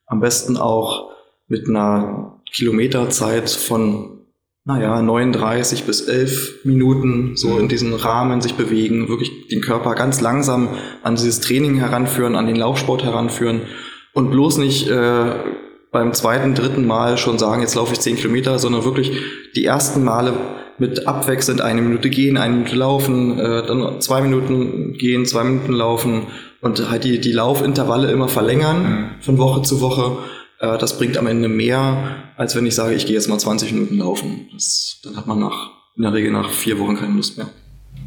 Am 0.06 0.20
besten 0.20 0.58
auch 0.58 1.12
mit 1.48 1.68
einer 1.68 2.42
Kilometerzeit 2.52 3.50
von, 3.50 4.20
naja, 4.64 5.02
39 5.02 5.84
bis 5.86 6.02
11 6.02 6.66
Minuten, 6.66 7.36
so 7.36 7.58
in 7.58 7.68
diesen 7.68 7.94
Rahmen 7.94 8.42
sich 8.42 8.56
bewegen, 8.56 9.08
wirklich 9.08 9.48
den 9.48 9.62
Körper 9.62 9.96
ganz 9.96 10.22
langsam 10.22 10.70
an 11.04 11.16
dieses 11.16 11.40
Training 11.40 11.76
heranführen, 11.76 12.36
an 12.36 12.48
den 12.48 12.56
Laufsport 12.56 13.04
heranführen 13.04 13.62
und 14.14 14.32
bloß 14.32 14.58
nicht 14.58 14.88
äh, 14.88 15.36
beim 15.96 16.14
zweiten, 16.14 16.54
dritten 16.56 16.86
Mal 16.86 17.18
schon 17.18 17.40
sagen, 17.40 17.62
jetzt 17.62 17.76
laufe 17.76 17.94
ich 17.94 18.02
zehn 18.02 18.18
Kilometer, 18.18 18.60
sondern 18.60 18.84
wirklich 18.84 19.14
die 19.56 19.64
ersten 19.64 20.04
Male 20.04 20.34
mit 20.78 21.08
abwechselnd 21.08 21.62
eine 21.62 21.82
Minute 21.82 22.10
gehen, 22.10 22.36
eine 22.36 22.54
Minute 22.54 22.76
laufen, 22.76 23.40
äh, 23.40 23.66
dann 23.66 24.02
zwei 24.02 24.20
Minuten 24.22 24.92
gehen, 24.98 25.26
zwei 25.26 25.46
Minuten 25.46 25.72
laufen 25.72 26.28
und 26.60 26.90
halt 26.90 27.06
die, 27.06 27.22
die 27.22 27.32
Laufintervalle 27.32 28.12
immer 28.12 28.28
verlängern 28.28 28.84
mhm. 28.84 29.22
von 29.22 29.38
Woche 29.38 29.62
zu 29.62 29.80
Woche. 29.80 30.18
Äh, 30.60 30.78
das 30.78 30.98
bringt 30.98 31.18
am 31.18 31.28
Ende 31.28 31.48
mehr, 31.48 32.18
als 32.36 32.58
wenn 32.58 32.66
ich 32.66 32.76
sage, 32.76 32.94
ich 32.94 33.06
gehe 33.06 33.16
jetzt 33.16 33.30
mal 33.30 33.40
20 33.40 33.72
Minuten 33.72 34.00
laufen. 34.00 34.50
Das, 34.52 35.00
dann 35.02 35.16
hat 35.16 35.28
man 35.28 35.40
nach, 35.40 35.70
in 35.96 36.04
der 36.04 36.12
Regel 36.12 36.34
nach 36.34 36.50
vier 36.50 36.78
Wochen 36.78 36.98
keine 36.98 37.14
Lust 37.14 37.38
mehr. 37.38 37.48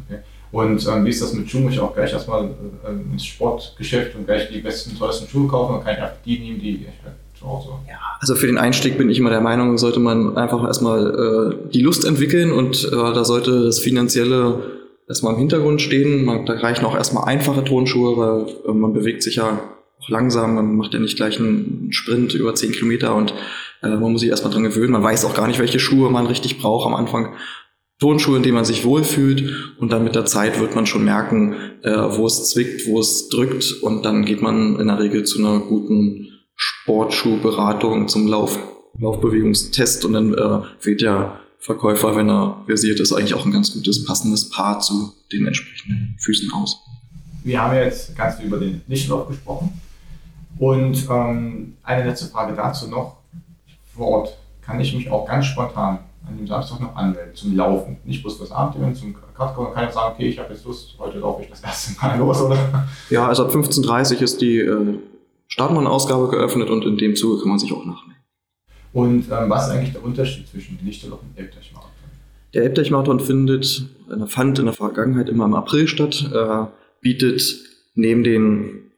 Okay. 0.05 0.19
Und 0.51 0.87
ähm, 0.87 1.05
wie 1.05 1.09
ist 1.09 1.23
das 1.23 1.33
mit 1.33 1.49
Schuhen? 1.49 1.71
Ich 1.71 1.79
auch 1.79 1.95
gleich 1.95 2.13
erstmal 2.13 2.51
äh, 2.85 3.11
ins 3.13 3.25
Sportgeschäft 3.25 4.15
und 4.15 4.27
gleich 4.27 4.47
die 4.49 4.59
besten, 4.59 4.95
tollsten 4.95 5.27
Schuhe 5.27 5.47
kaufen. 5.47 5.73
Dann 5.73 5.83
kann 5.83 5.93
ich 5.93 6.01
einfach 6.03 6.21
die 6.23 6.37
nehmen, 6.37 6.59
die 6.59 6.75
ich 6.75 6.87
Ja, 7.87 7.99
also 8.19 8.35
für 8.35 8.47
den 8.47 8.57
Einstieg 8.57 8.97
bin 8.97 9.09
ich 9.09 9.17
immer 9.17 9.29
der 9.29 9.41
Meinung, 9.41 9.77
sollte 9.77 9.99
man 9.99 10.37
einfach 10.37 10.63
erstmal 10.65 11.55
äh, 11.63 11.71
die 11.71 11.81
Lust 11.81 12.05
entwickeln 12.05 12.51
und 12.51 12.85
äh, 12.85 12.91
da 12.91 13.23
sollte 13.23 13.63
das 13.65 13.79
Finanzielle 13.79 14.61
erstmal 15.07 15.33
im 15.33 15.39
Hintergrund 15.39 15.81
stehen. 15.81 16.25
Man, 16.25 16.45
da 16.45 16.53
reichen 16.53 16.85
auch 16.85 16.95
erstmal 16.95 17.25
einfache 17.25 17.63
Tonschuhe, 17.63 18.17
weil 18.17 18.71
äh, 18.71 18.73
man 18.73 18.93
bewegt 18.93 19.23
sich 19.23 19.37
ja 19.37 19.59
auch 19.99 20.09
langsam, 20.09 20.55
man 20.55 20.75
macht 20.75 20.93
ja 20.93 20.99
nicht 20.99 21.17
gleich 21.17 21.39
einen 21.39 21.89
Sprint 21.91 22.33
über 22.33 22.55
10 22.55 22.71
Kilometer 22.71 23.15
und 23.15 23.33
äh, 23.81 23.89
man 23.89 24.11
muss 24.11 24.21
sich 24.21 24.29
erstmal 24.29 24.53
dran 24.53 24.63
gewöhnen. 24.63 24.91
Man 24.91 25.03
weiß 25.03 25.25
auch 25.25 25.33
gar 25.33 25.47
nicht, 25.47 25.59
welche 25.59 25.79
Schuhe 25.79 26.09
man 26.09 26.27
richtig 26.27 26.59
braucht 26.59 26.87
am 26.87 26.95
Anfang. 26.95 27.33
Tonschuhe, 27.99 28.37
in 28.37 28.43
denen 28.43 28.55
man 28.55 28.63
sich 28.63 28.85
wohlfühlt 28.85 29.75
und 29.77 29.91
dann 29.91 30.05
mit 30.05 30.15
der 30.15 30.25
Zeit 30.25 30.59
wird 30.61 30.73
man 30.73 30.85
schon 30.85 31.03
merken, 31.03 31.55
äh, 31.81 31.91
wo 31.91 32.25
es 32.25 32.49
zwickt, 32.49 32.87
wo 32.87 32.99
es 32.99 33.27
drückt 33.27 33.81
und 33.81 34.05
dann 34.05 34.23
geht 34.23 34.41
man 34.41 34.79
in 34.79 34.87
der 34.87 34.99
Regel 34.99 35.25
zu 35.25 35.39
einer 35.39 35.59
guten 35.59 36.28
Sportschuhberatung 36.59 38.09
zum 38.09 38.27
Lauf, 38.27 38.59
Laufbewegungstest 38.99 40.03
und 40.03 40.13
dann 40.13 40.33
äh, 40.33 40.85
wählt 40.85 41.01
der 41.01 41.39
Verkäufer, 41.57 42.15
wenn 42.15 42.29
er 42.29 42.61
versiert 42.65 42.99
ist, 42.99 43.13
eigentlich 43.13 43.33
auch 43.33 43.45
ein 43.45 43.51
ganz 43.51 43.73
gutes 43.73 44.05
passendes 44.05 44.49
Paar 44.49 44.79
zu 44.81 45.13
den 45.31 45.47
entsprechenden 45.47 46.15
Füßen 46.19 46.51
aus. 46.51 46.77
Wir 47.45 47.61
haben 47.61 47.75
jetzt 47.75 48.15
ganz 48.15 48.35
viel 48.35 48.47
über 48.47 48.57
den 48.57 48.81
Nichtlauf 48.87 49.27
gesprochen. 49.27 49.79
Und 50.57 51.07
ähm, 51.09 51.77
eine 51.83 52.09
letzte 52.09 52.27
Frage 52.27 52.53
dazu 52.53 52.89
noch. 52.89 53.17
Vor 53.95 54.07
Ort 54.07 54.37
kann 54.61 54.81
ich 54.81 54.93
mich 54.93 55.09
auch 55.09 55.25
ganz 55.25 55.45
spontan 55.45 55.99
an 56.27 56.37
dem 56.37 56.47
Samstag 56.47 56.81
noch 56.81 56.95
anmelden 56.95 57.33
zum 57.35 57.55
Laufen. 57.55 57.97
Nicht 58.03 58.21
bloß 58.21 58.39
das 58.39 58.51
Abendevent, 58.51 58.97
zum 58.97 59.15
Kraftkorn. 59.35 59.73
kann 59.73 59.87
ich 59.87 59.93
sagen, 59.93 60.13
okay, 60.13 60.27
ich 60.27 60.37
habe 60.37 60.53
jetzt 60.53 60.65
Lust, 60.65 60.95
heute 60.99 61.19
laufe 61.19 61.41
ich 61.43 61.49
das 61.49 61.61
erste 61.61 61.93
Mal 62.01 62.17
los, 62.19 62.41
oder? 62.41 62.87
Ja, 63.09 63.27
also 63.27 63.45
ab 63.45 63.51
15.30 63.53 64.15
Uhr 64.15 64.21
ist 64.23 64.41
die 64.41 64.59
äh, 64.59 64.99
Startmann-Ausgabe 65.59 66.29
geöffnet 66.29 66.69
und 66.69 66.85
in 66.85 66.97
dem 66.97 67.17
Zuge 67.17 67.41
kann 67.41 67.49
man 67.49 67.59
sich 67.59 67.73
auch 67.73 67.85
nachmelden. 67.85 68.23
Und 68.93 69.25
ähm, 69.29 69.49
was 69.49 69.67
ist 69.67 69.73
eigentlich 69.73 69.91
der 69.91 70.05
Unterschied 70.05 70.47
zwischen 70.47 70.79
Lichterloch 70.83 71.21
und 71.21 71.37
Elbdeich-Marathon? 71.37 71.91
Der 72.53 72.63
Elbdeich-Marathon 72.63 73.19
findet, 73.19 73.89
fand 74.27 74.57
in 74.57 74.65
der 74.65 74.73
Vergangenheit 74.73 75.27
immer 75.27 75.45
im 75.45 75.53
April 75.53 75.89
statt, 75.89 76.31
äh, 76.33 76.65
bietet 77.01 77.41
neben 77.93 78.23
den 78.23 78.91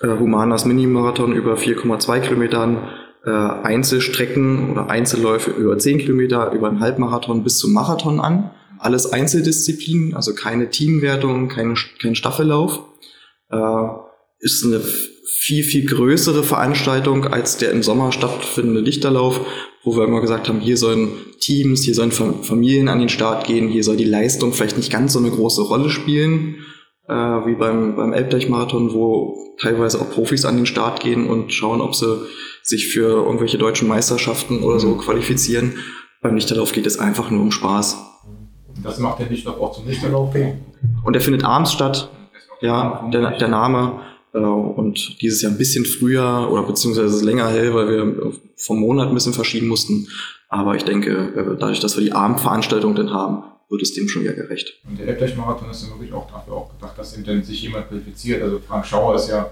äh, 0.00 0.08
Humanas 0.08 0.64
Mini-Marathon 0.64 1.32
über 1.32 1.54
4,2 1.54 2.20
Kilometern 2.20 2.88
äh, 3.24 3.30
Einzelstrecken 3.30 4.72
oder 4.72 4.90
Einzelläufe 4.90 5.52
über 5.52 5.78
10 5.78 5.98
Kilometer, 5.98 6.50
über 6.50 6.68
einen 6.68 6.80
Halbmarathon 6.80 7.44
bis 7.44 7.58
zum 7.58 7.72
Marathon 7.72 8.18
an. 8.18 8.50
Alles 8.80 9.12
Einzeldisziplinen, 9.12 10.14
also 10.14 10.34
keine 10.34 10.70
Teamwertung, 10.70 11.48
keine, 11.48 11.74
kein 12.02 12.16
Staffellauf. 12.16 12.80
Äh, 13.50 13.56
ist 14.40 14.64
eine 14.64 14.80
viel, 15.38 15.62
viel 15.62 15.86
größere 15.86 16.42
Veranstaltung 16.42 17.26
als 17.26 17.56
der 17.56 17.70
im 17.70 17.82
Sommer 17.82 18.12
stattfindende 18.12 18.80
Lichterlauf, 18.80 19.40
wo 19.84 19.96
wir 19.96 20.04
immer 20.04 20.20
gesagt 20.20 20.48
haben, 20.48 20.60
hier 20.60 20.76
sollen 20.76 21.08
Teams, 21.38 21.82
hier 21.82 21.94
sollen 21.94 22.12
Familien 22.12 22.88
an 22.88 22.98
den 22.98 23.08
Start 23.08 23.46
gehen, 23.46 23.68
hier 23.68 23.84
soll 23.84 23.96
die 23.96 24.04
Leistung 24.04 24.52
vielleicht 24.52 24.76
nicht 24.76 24.92
ganz 24.92 25.12
so 25.12 25.18
eine 25.18 25.30
große 25.30 25.62
Rolle 25.62 25.88
spielen, 25.88 26.56
äh, 27.08 27.14
wie 27.14 27.54
beim, 27.54 27.96
beim 27.96 28.12
Elbdeich-Marathon, 28.12 28.92
wo 28.92 29.36
teilweise 29.60 30.00
auch 30.00 30.10
Profis 30.10 30.44
an 30.44 30.56
den 30.56 30.66
Start 30.66 31.00
gehen 31.00 31.26
und 31.26 31.52
schauen, 31.52 31.80
ob 31.80 31.94
sie 31.94 32.26
sich 32.62 32.88
für 32.88 33.24
irgendwelche 33.24 33.58
deutschen 33.58 33.88
Meisterschaften 33.88 34.62
oder 34.62 34.80
so 34.80 34.96
qualifizieren. 34.96 35.74
Beim 36.22 36.34
Lichterlauf 36.34 36.72
geht 36.72 36.86
es 36.86 36.98
einfach 36.98 37.30
nur 37.30 37.40
um 37.40 37.50
Spaß. 37.50 37.98
Das 38.82 38.98
macht 38.98 39.20
der 39.20 39.28
Lichterlauf 39.28 39.60
auch 39.60 39.72
zum 39.72 39.86
Lichterlauf. 39.86 40.34
Und 41.04 41.12
der 41.12 41.22
findet 41.22 41.44
abends 41.44 41.72
statt. 41.72 42.10
Ja, 42.60 43.08
der, 43.12 43.38
der 43.38 43.48
Name. 43.48 44.00
Äh, 44.32 44.38
und 44.38 45.20
dieses 45.20 45.42
Jahr 45.42 45.52
ein 45.52 45.58
bisschen 45.58 45.84
früher 45.84 46.48
oder 46.50 46.62
beziehungsweise 46.62 47.24
länger 47.24 47.48
hell, 47.48 47.74
weil 47.74 47.88
wir 47.88 48.32
vom 48.56 48.80
Monat 48.80 49.08
ein 49.08 49.14
bisschen 49.14 49.32
verschieben 49.32 49.68
mussten. 49.68 50.08
Aber 50.48 50.74
ich 50.74 50.84
denke, 50.84 51.10
äh, 51.10 51.56
dadurch, 51.58 51.80
dass 51.80 51.96
wir 51.96 52.04
die 52.04 52.12
Abendveranstaltung 52.12 52.94
dann 52.94 53.12
haben, 53.12 53.44
wird 53.68 53.82
es 53.82 53.94
dem 53.94 54.08
schon 54.08 54.22
wieder 54.22 54.32
gerecht. 54.32 54.80
Und 54.88 54.98
der 54.98 55.08
Elbdeich-Marathon 55.08 55.70
ist 55.70 55.82
dann 55.82 55.90
wirklich 55.90 56.12
auch 56.12 56.28
dafür 56.30 56.54
auch 56.54 56.70
gedacht, 56.74 56.98
dass 56.98 57.16
eben 57.16 57.42
sich 57.42 57.62
jemand 57.62 57.88
qualifiziert. 57.88 58.42
Also 58.42 58.60
Frank 58.66 58.84
Schauer 58.84 59.14
ist 59.14 59.28
ja 59.28 59.50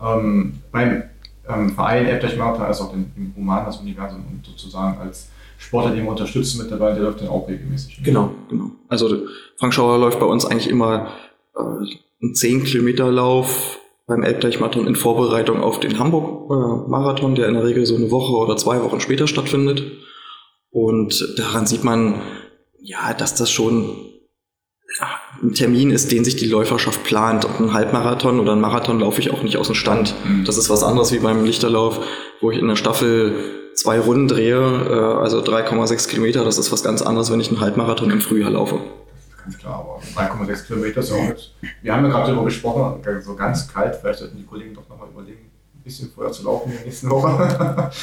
ähm, 0.00 0.54
beim 0.70 1.02
ähm, 1.48 1.70
Verein 1.70 2.06
Elbdeich-Marathon 2.06 2.64
als 2.64 2.80
auch 2.80 2.92
im, 2.92 3.10
im 3.16 3.34
Humanas-Universum 3.36 4.24
und 4.30 4.46
sozusagen 4.46 4.98
als 4.98 5.28
Sportler, 5.58 5.94
den 5.94 6.04
wir 6.04 6.10
unterstützen 6.10 6.62
mit 6.62 6.70
dabei, 6.70 6.92
der 6.92 7.02
läuft 7.02 7.22
dann 7.22 7.28
auch 7.28 7.48
regelmäßig. 7.48 8.02
Genau, 8.04 8.30
genau. 8.48 8.70
Also 8.88 9.26
Frank 9.56 9.74
Schauer 9.74 9.98
läuft 9.98 10.20
bei 10.20 10.26
uns 10.26 10.44
eigentlich 10.44 10.68
immer 10.68 11.10
äh, 11.56 11.60
einen 11.60 12.34
10-Kilometer-Lauf 12.34 13.78
beim 14.06 14.22
Elbdeich-Marathon 14.22 14.86
in 14.86 14.94
Vorbereitung 14.94 15.62
auf 15.62 15.80
den 15.80 15.98
Hamburg-Marathon, 15.98 17.34
der 17.34 17.48
in 17.48 17.54
der 17.54 17.64
Regel 17.64 17.86
so 17.86 17.96
eine 17.96 18.10
Woche 18.10 18.36
oder 18.36 18.56
zwei 18.56 18.82
Wochen 18.82 19.00
später 19.00 19.26
stattfindet. 19.26 19.82
Und 20.70 21.34
daran 21.38 21.66
sieht 21.66 21.84
man, 21.84 22.20
ja, 22.80 23.14
dass 23.14 23.34
das 23.34 23.50
schon 23.50 24.06
ein 25.42 25.52
Termin 25.52 25.90
ist, 25.90 26.12
den 26.12 26.24
sich 26.24 26.36
die 26.36 26.46
Läuferschaft 26.46 27.02
plant. 27.04 27.44
Und 27.44 27.60
ein 27.60 27.72
Halbmarathon 27.72 28.40
oder 28.40 28.52
ein 28.52 28.60
Marathon 28.60 29.00
laufe 29.00 29.20
ich 29.20 29.30
auch 29.30 29.42
nicht 29.42 29.56
aus 29.56 29.66
dem 29.66 29.74
Stand. 29.74 30.14
Mhm. 30.24 30.44
Das 30.44 30.56
ist 30.56 30.70
was 30.70 30.82
anderes 30.82 31.12
wie 31.12 31.18
beim 31.18 31.44
Lichterlauf, 31.44 32.00
wo 32.40 32.50
ich 32.50 32.58
in 32.58 32.68
der 32.68 32.76
Staffel 32.76 33.34
zwei 33.74 33.98
Runden 34.00 34.28
drehe, 34.28 34.56
äh, 34.56 35.20
also 35.20 35.40
3,6 35.40 36.08
Kilometer. 36.08 36.44
Das 36.44 36.58
ist 36.58 36.72
was 36.72 36.82
ganz 36.82 37.02
anderes, 37.02 37.30
wenn 37.30 37.40
ich 37.40 37.48
einen 37.48 37.60
Halbmarathon 37.60 38.10
im 38.10 38.20
Frühjahr 38.20 38.50
laufe. 38.50 38.80
Ganz 39.46 39.58
klar, 39.58 39.74
aber 39.78 40.00
3,6 40.00 40.66
Kilometer 40.66 41.00
ist 41.00 41.12
auch 41.12 41.22
jetzt. 41.22 41.52
Wir 41.80 41.94
haben 41.94 42.04
ja 42.04 42.10
gerade 42.10 42.26
darüber 42.26 42.46
gesprochen, 42.46 43.00
so 43.22 43.36
ganz 43.36 43.68
kalt, 43.68 43.94
vielleicht 43.94 44.18
sollten 44.18 44.38
die 44.38 44.44
Kollegen 44.44 44.74
doch 44.74 44.88
nochmal 44.88 45.08
überlegen, 45.08 45.52
ein 45.72 45.82
bisschen 45.84 46.10
vorher 46.10 46.32
zu 46.32 46.42
laufen 46.42 46.72
in 46.72 46.76
der 46.76 46.86
nächsten 46.86 47.10
Woche. 47.10 47.90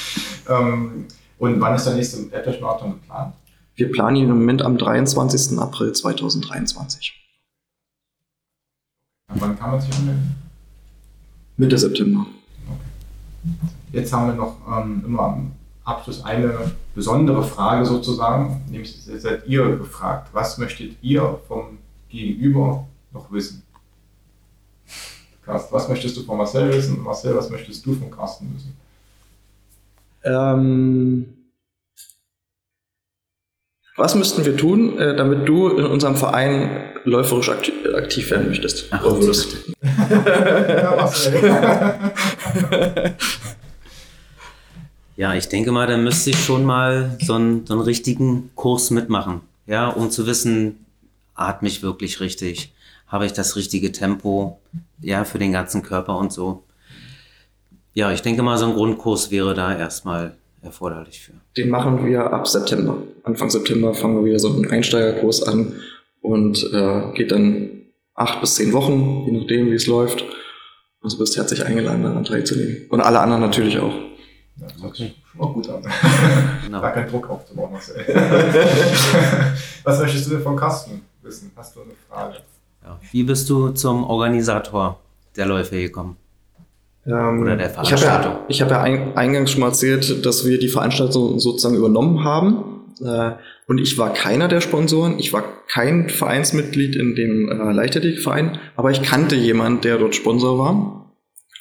Ähm, 0.49 1.05
und 1.39 1.61
wann 1.61 1.73
ist 1.73 1.85
der 1.85 1.93
nächste 1.93 2.29
Erdbeermarathon 2.29 2.99
geplant? 2.99 3.33
Wir 3.75 3.89
planen 3.89 4.17
ihn 4.17 4.29
im 4.29 4.39
Moment 4.39 4.61
am 4.61 4.77
23. 4.77 5.57
April 5.57 5.93
2023. 5.93 7.13
Und 9.31 9.41
wann 9.41 9.57
kann 9.57 9.71
man 9.71 9.79
sich 9.79 9.95
anmelden? 9.95 10.35
Mitte 11.55 11.77
September. 11.77 12.25
Okay. 12.67 13.69
Jetzt 13.93 14.11
haben 14.11 14.27
wir 14.27 14.35
noch 14.35 14.57
ähm, 14.67 15.03
immer 15.05 15.21
am 15.21 15.51
Abschluss 15.83 16.23
eine 16.23 16.71
besondere 16.95 17.43
Frage 17.43 17.85
sozusagen, 17.85 18.63
nämlich 18.69 18.95
seid 19.03 19.47
ihr 19.47 19.75
gefragt, 19.75 20.29
was 20.31 20.57
möchtet 20.57 20.95
ihr 21.01 21.39
vom 21.47 21.77
Gegenüber 22.09 22.87
noch 23.11 23.31
wissen? 23.31 23.63
Carsten, 25.45 25.75
was 25.75 25.89
möchtest 25.89 26.15
du 26.15 26.23
von 26.23 26.37
Marcel 26.37 26.73
wissen? 26.73 27.03
Marcel, 27.03 27.35
was 27.35 27.49
möchtest 27.49 27.85
du 27.85 27.95
von 27.95 28.09
Carsten 28.09 28.55
wissen? 28.55 28.77
Ähm, 30.23 31.33
was 33.97 34.15
müssten 34.15 34.45
wir 34.45 34.55
tun, 34.55 34.97
äh, 34.97 35.17
damit 35.17 35.45
du 35.47 35.67
in 35.67 35.85
unserem 35.85 36.15
Verein 36.15 36.93
läuferisch 37.03 37.49
aktiv, 37.49 37.73
aktiv 37.93 38.31
werden 38.31 38.47
möchtest? 38.47 38.87
Ach, 38.91 39.03
würdest? 39.03 39.57
ja, 39.81 40.97
was, 40.97 41.29
ja, 45.15 45.33
ich 45.35 45.47
denke 45.47 45.71
mal, 45.71 45.87
da 45.87 45.97
müsste 45.97 46.31
ich 46.31 46.43
schon 46.43 46.65
mal 46.65 47.17
so 47.21 47.33
einen, 47.33 47.65
so 47.65 47.73
einen 47.73 47.83
richtigen 47.83 48.51
Kurs 48.55 48.91
mitmachen, 48.91 49.41
ja, 49.67 49.89
um 49.89 50.09
zu 50.09 50.25
wissen, 50.25 50.85
atme 51.35 51.67
ich 51.67 51.83
wirklich 51.83 52.19
richtig, 52.19 52.73
habe 53.07 53.25
ich 53.25 53.33
das 53.33 53.55
richtige 53.55 53.91
Tempo, 53.91 54.59
ja, 55.01 55.23
für 55.23 55.39
den 55.39 55.51
ganzen 55.51 55.83
Körper 55.83 56.17
und 56.17 56.31
so. 56.33 56.63
Ja, 57.93 58.11
ich 58.11 58.21
denke 58.21 58.41
mal, 58.41 58.57
so 58.57 58.65
ein 58.65 58.73
Grundkurs 58.73 59.29
wäre 59.29 59.53
da 59.53 59.77
erstmal 59.77 60.35
erforderlich 60.63 61.21
für. 61.21 61.33
Den 61.55 61.69
machen 61.69 62.05
wir 62.05 62.33
ab 62.33 62.47
September. 62.47 62.97
Anfang 63.23 63.49
September 63.49 63.93
fangen 63.93 64.17
wir 64.17 64.25
wieder 64.25 64.39
so 64.39 64.51
einen 64.51 64.69
Einsteigerkurs 64.69 65.43
an 65.43 65.73
und 66.21 66.63
äh, 66.73 67.13
geht 67.13 67.31
dann 67.31 67.69
acht 68.15 68.41
bis 68.41 68.55
zehn 68.55 68.73
Wochen, 68.73 69.25
je 69.25 69.37
nachdem, 69.37 69.69
wie 69.69 69.75
es 69.75 69.85
läuft. 69.85 70.23
Also 71.01 71.17
bist 71.17 71.37
herzlich 71.37 71.65
eingeladen, 71.65 72.01
daran 72.01 72.23
teilzunehmen. 72.23 72.87
Und 72.89 73.01
alle 73.01 73.19
anderen 73.19 73.41
natürlich 73.41 73.77
auch. 73.77 73.93
Ja, 74.57 74.67
das 74.67 74.83
hört 74.83 74.95
sich 74.95 75.21
schon 75.31 75.41
mal 75.41 75.53
gut 75.53 75.69
an. 75.69 75.83
Genau. 76.63 76.81
Gar 76.81 76.91
keinen 76.91 77.09
Druck 77.09 77.29
aufzubauen, 77.29 77.71
Marcel. 77.71 78.05
Was 79.83 79.99
möchtest 79.99 80.27
du 80.27 80.31
denn 80.31 80.41
von 80.41 80.55
Carsten 80.55 81.01
wissen? 81.21 81.51
Hast 81.55 81.75
du 81.75 81.81
eine 81.81 81.91
Frage? 82.09 82.37
Ja. 82.83 82.99
Wie 83.11 83.23
bist 83.23 83.49
du 83.49 83.69
zum 83.69 84.03
Organisator 84.03 84.99
der 85.35 85.45
Läufe 85.45 85.75
gekommen? 85.75 86.17
Ähm, 87.05 87.41
Oder 87.41 87.57
der 87.57 87.69
Veranstaltung. 87.69 88.35
Ich 88.47 88.61
habe 88.61 88.71
ja, 88.71 88.81
hab 88.81 88.87
ja 88.87 89.13
eingangs 89.15 89.51
schon 89.51 89.61
mal 89.61 89.67
erzählt, 89.67 90.25
dass 90.25 90.45
wir 90.45 90.57
die 90.57 90.69
Veranstaltung 90.69 91.39
sozusagen 91.39 91.75
übernommen 91.75 92.23
haben. 92.23 92.93
Äh, 93.01 93.31
und 93.67 93.79
ich 93.79 93.97
war 93.97 94.13
keiner 94.13 94.47
der 94.47 94.61
Sponsoren. 94.61 95.19
Ich 95.19 95.33
war 95.33 95.43
kein 95.67 96.09
Vereinsmitglied 96.09 96.95
in 96.95 97.15
dem 97.15 97.49
äh, 97.49 97.71
Leichtathletikverein, 97.71 98.57
aber 98.75 98.91
ich 98.91 99.01
kannte 99.01 99.35
jemanden, 99.35 99.81
der 99.81 99.97
dort 99.97 100.15
Sponsor 100.15 100.59
war. 100.59 101.13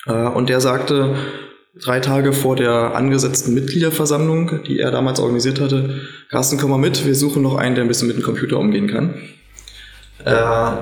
Äh, 0.07 0.28
und 0.35 0.48
der 0.48 0.61
sagte, 0.61 1.16
drei 1.80 2.00
Tage 2.00 2.32
vor 2.32 2.56
der 2.56 2.94
angesetzten 2.94 3.54
Mitgliederversammlung, 3.54 4.62
die 4.64 4.78
er 4.78 4.90
damals 4.90 5.20
organisiert 5.20 5.61
hatte, 5.61 6.00
Carsten, 6.30 6.58
komm 6.58 6.70
mal 6.70 6.78
mit, 6.78 7.06
wir 7.06 7.14
suchen 7.14 7.42
noch 7.42 7.56
einen, 7.56 7.74
der 7.74 7.85
ein 7.85 7.88
bisschen 7.88 8.08
mit 8.08 8.16
dem 8.16 8.22
Computer 8.22 8.58
umgehen 8.58 8.88
kann. 8.88 9.14
Äh, 10.24 10.72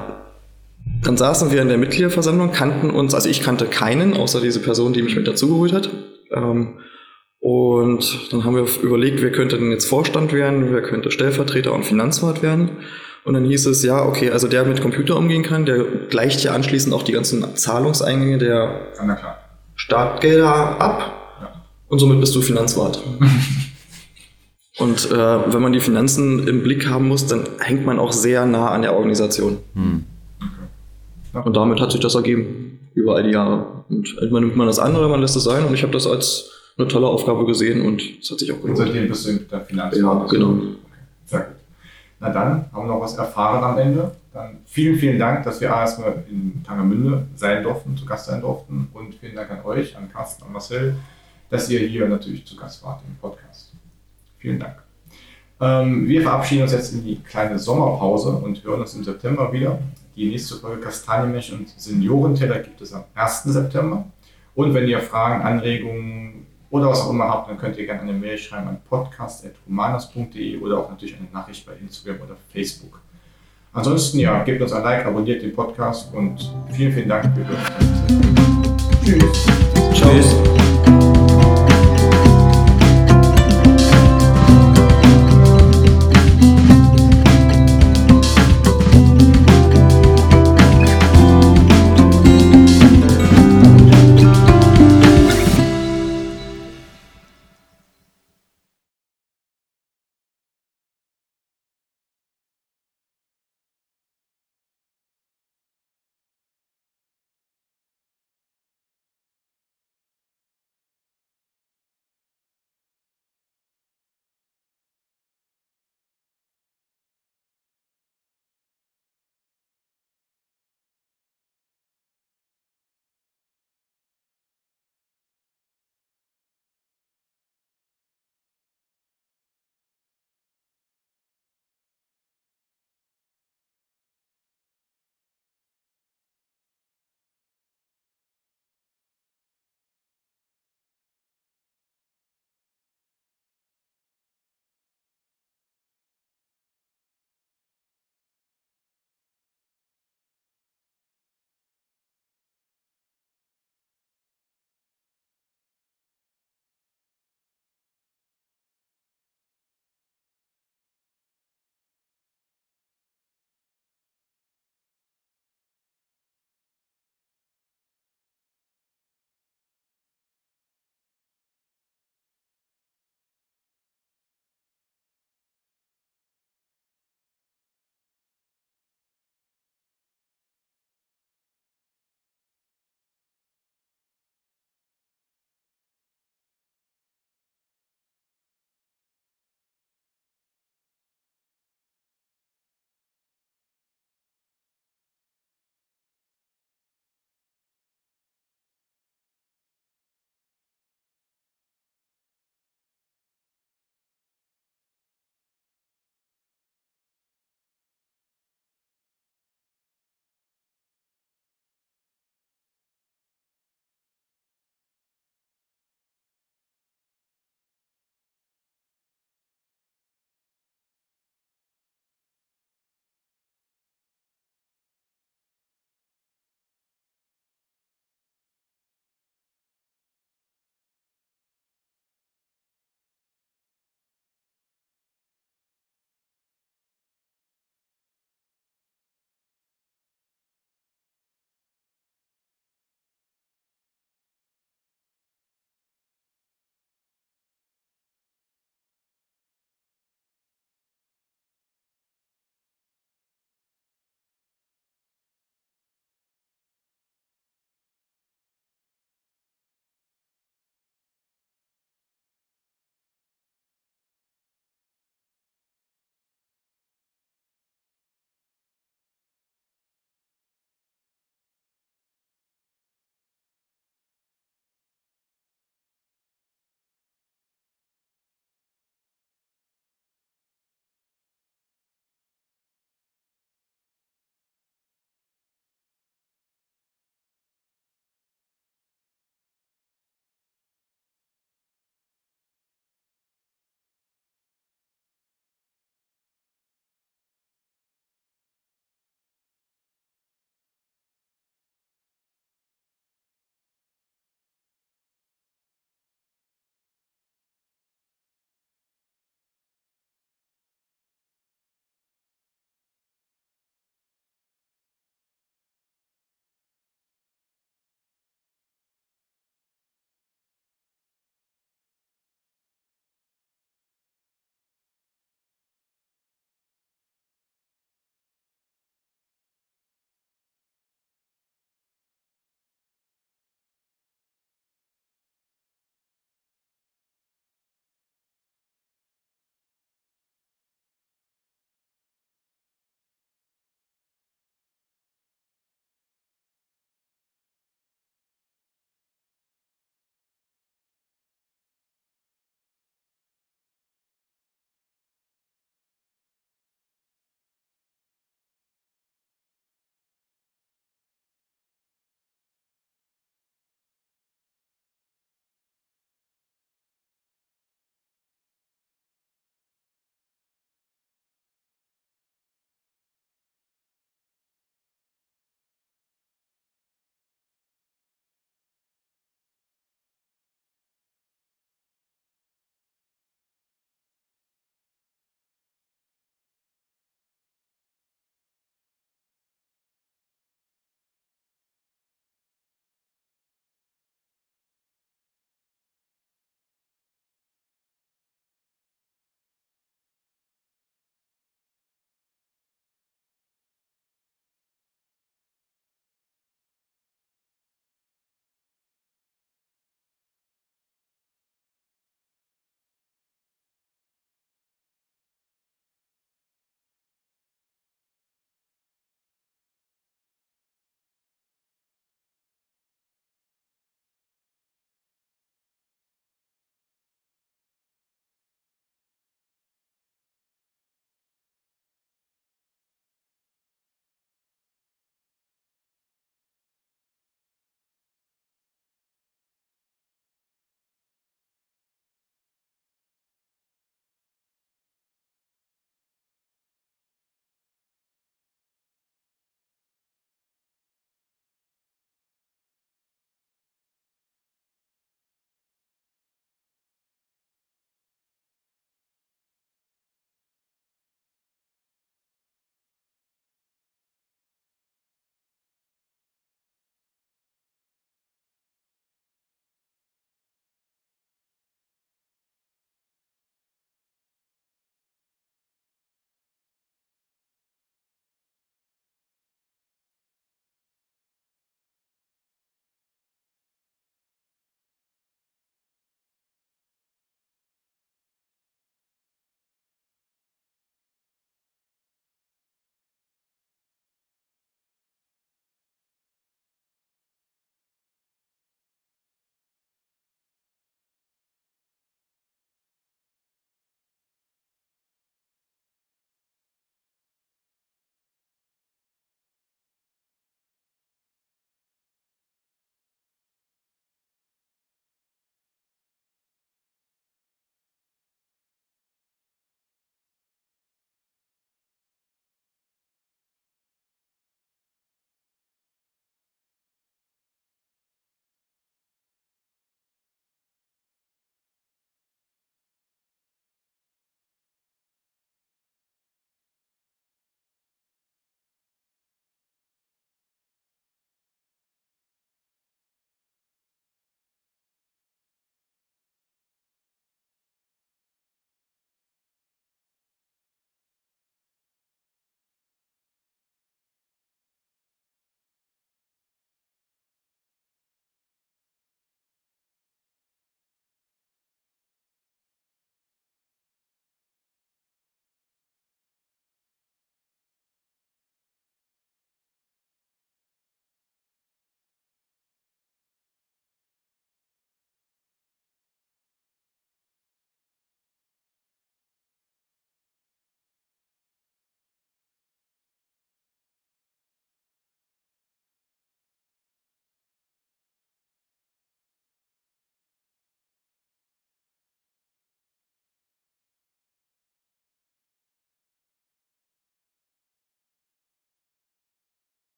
dann 1.03 1.17
saßen 1.17 1.51
wir 1.51 1.63
in 1.63 1.69
der 1.69 1.79
Mitgliederversammlung, 1.79 2.53
kannten 2.53 2.91
uns, 2.91 3.15
also 3.15 3.29
ich 3.29 3.43
kannte 3.43 3.67
keinen, 3.67 4.15
außer 4.15 4.41
diese 4.41 4.61
Person, 4.61 4.93
die 4.93 5.03
mich 5.03 5.17
mit 5.17 5.29
dazugeholt 5.29 5.73
hat. 5.73 5.91
Ähm, 6.33 6.79
und 7.39 8.33
dann 8.33 8.45
haben 8.45 8.55
wir 8.55 8.67
überlegt, 8.83 9.23
wer 9.23 9.33
könnte 9.33 9.59
denn 9.59 9.71
jetzt 9.71 9.87
Vorstand 9.87 10.33
werden, 10.33 10.73
wer 10.73 10.83
könnte 10.83 11.11
Stellvertreter 11.11 11.73
und 11.73 11.85
Finanzwart 11.85 12.43
werden. 12.43 12.71
Und 13.25 13.35
dann 13.35 13.45
hieß 13.45 13.67
es, 13.67 13.83
ja, 13.83 14.05
okay, 14.05 14.31
also 14.31 14.49
der 14.49 14.65
mit 14.65 14.81
Computer 14.83 15.17
umgehen 15.17 15.43
kann, 15.43 15.65
der 15.65 15.85
gleicht 16.11 16.43
ja 16.43 16.53
anschließend 16.53 16.93
auch 16.95 17.03
die 17.03 17.13
ganzen 17.13 17.57
Zahlungseingänge 17.57 18.39
der 18.39 18.89
Startgelder 19.81 20.79
ab. 20.79 21.13
Ja. 21.41 21.63
Und 21.89 21.99
somit 21.99 22.21
bist 22.21 22.35
du 22.35 22.43
Finanzwart. 22.43 23.03
und 24.79 25.11
äh, 25.11 25.53
wenn 25.53 25.63
man 25.63 25.73
die 25.73 25.81
Finanzen 25.81 26.47
im 26.47 26.63
Blick 26.63 26.89
haben 26.89 27.09
muss, 27.09 27.27
dann 27.27 27.49
hängt 27.61 27.87
man 27.87 27.99
auch 27.99 28.13
sehr 28.13 28.45
nah 28.45 28.69
an 28.69 28.83
der 28.83 28.95
Organisation. 28.95 29.59
Hm. 29.75 30.05
Und 31.33 31.57
damit 31.57 31.81
hat 31.81 31.93
sich 31.93 32.01
das 32.01 32.15
ergeben 32.15 32.79
über 32.95 33.17
all 33.17 33.23
die 33.23 33.31
Jahre. 33.31 33.85
Und 33.89 34.15
man 34.31 34.45
nimmt 34.45 34.57
man 34.57 34.67
das 34.67 34.79
andere, 34.79 35.09
man 35.09 35.21
lässt 35.21 35.37
es 35.37 35.45
sein 35.45 35.65
und 35.65 35.73
ich 35.73 35.83
habe 35.83 35.93
das 35.93 36.07
als 36.07 36.51
eine 36.77 36.87
tolle 36.87 37.07
Aufgabe 37.07 37.47
gesehen 37.47 37.87
und 37.87 38.03
es 38.21 38.31
hat 38.31 38.39
sich 38.39 38.53
auch 38.53 38.61
gelohnt. 38.61 38.79
Und 38.79 38.87
seitdem 38.87 39.09
bist 39.09 39.27
du 39.27 39.31
in 39.31 39.49
der 39.49 39.61
Finanzmarkt. 39.63 40.33
Ja, 40.33 40.39
genau. 40.39 40.51
Okay. 40.51 40.77
Sehr 41.25 41.41
gut. 41.41 41.57
Na 42.21 42.29
dann 42.31 42.67
haben 42.71 42.87
wir 42.87 42.95
noch 42.95 43.01
was 43.01 43.17
erfahren 43.17 43.65
am 43.65 43.79
Ende. 43.79 44.13
Dann 44.33 44.59
vielen, 44.65 44.97
vielen 44.97 45.19
Dank, 45.19 45.45
dass 45.45 45.61
wir 45.61 45.69
erstmal 45.69 46.25
in 46.29 46.63
Tangermünde 46.65 47.27
sein 47.35 47.63
durften, 47.63 47.97
zu 47.97 48.07
Gast 48.07 48.27
sein 48.27 48.41
durften. 48.41 48.89
Und 48.93 49.15
vielen 49.17 49.35
Dank 49.35 49.51
an 49.51 49.65
euch, 49.65 49.97
an 49.97 50.11
Carsten 50.11 50.45
und 50.45 50.53
Marcel, 50.53 50.97
dass 51.49 51.69
ihr 51.69 51.81
hier 51.81 52.09
natürlich 52.09 52.47
zu 52.47 52.57
Gast 52.57 52.85
wart 52.85 53.03
im 53.07 53.17
Podcast. 53.17 53.73
Vielen 54.39 54.61
Dank. 54.61 54.77
Ähm, 55.61 56.09
wir 56.09 56.23
verabschieden 56.23 56.63
uns 56.63 56.73
jetzt 56.73 56.95
in 56.95 57.05
die 57.05 57.17
kleine 57.17 57.59
Sommerpause 57.59 58.31
und 58.31 58.63
hören 58.65 58.81
uns 58.81 58.95
im 58.95 59.05
September 59.05 59.53
wieder. 59.53 59.79
Die 60.17 60.29
nächste 60.29 60.57
Folge 60.57 60.81
Kastanienmilch 60.81 61.53
und 61.53 61.69
Seniorenteller 61.69 62.61
gibt 62.61 62.81
es 62.81 62.93
am 62.93 63.05
1. 63.15 63.43
September. 63.45 64.05
Und 64.55 64.75
wenn 64.75 64.89
ihr 64.89 65.01
Fragen, 65.01 65.43
Anregungen, 65.43 66.47
oder 66.71 66.89
was 66.89 67.01
auch 67.01 67.11
immer 67.11 67.29
habt, 67.29 67.51
dann 67.51 67.59
könnt 67.59 67.77
ihr 67.77 67.85
gerne 67.85 68.03
eine 68.03 68.13
Mail 68.13 68.39
schreiben 68.39 68.69
an 68.69 68.81
podcast.humanas.de 68.89 70.59
oder 70.59 70.79
auch 70.79 70.89
natürlich 70.89 71.17
eine 71.17 71.29
Nachricht 71.33 71.67
bei 71.67 71.73
Instagram 71.75 72.23
oder 72.23 72.37
Facebook. 72.53 73.01
Ansonsten, 73.73 74.19
ja, 74.19 74.43
gebt 74.43 74.61
uns 74.61 74.73
ein 74.73 74.83
Like, 74.83 75.07
abonniert 75.07 75.43
den 75.43 75.53
Podcast 75.53 76.13
und 76.13 76.53
vielen, 76.73 76.93
vielen 76.93 77.09
Dank 77.09 77.25
für 77.25 77.45
Tschüss. 79.05 79.47
Tschüss. 79.93 80.40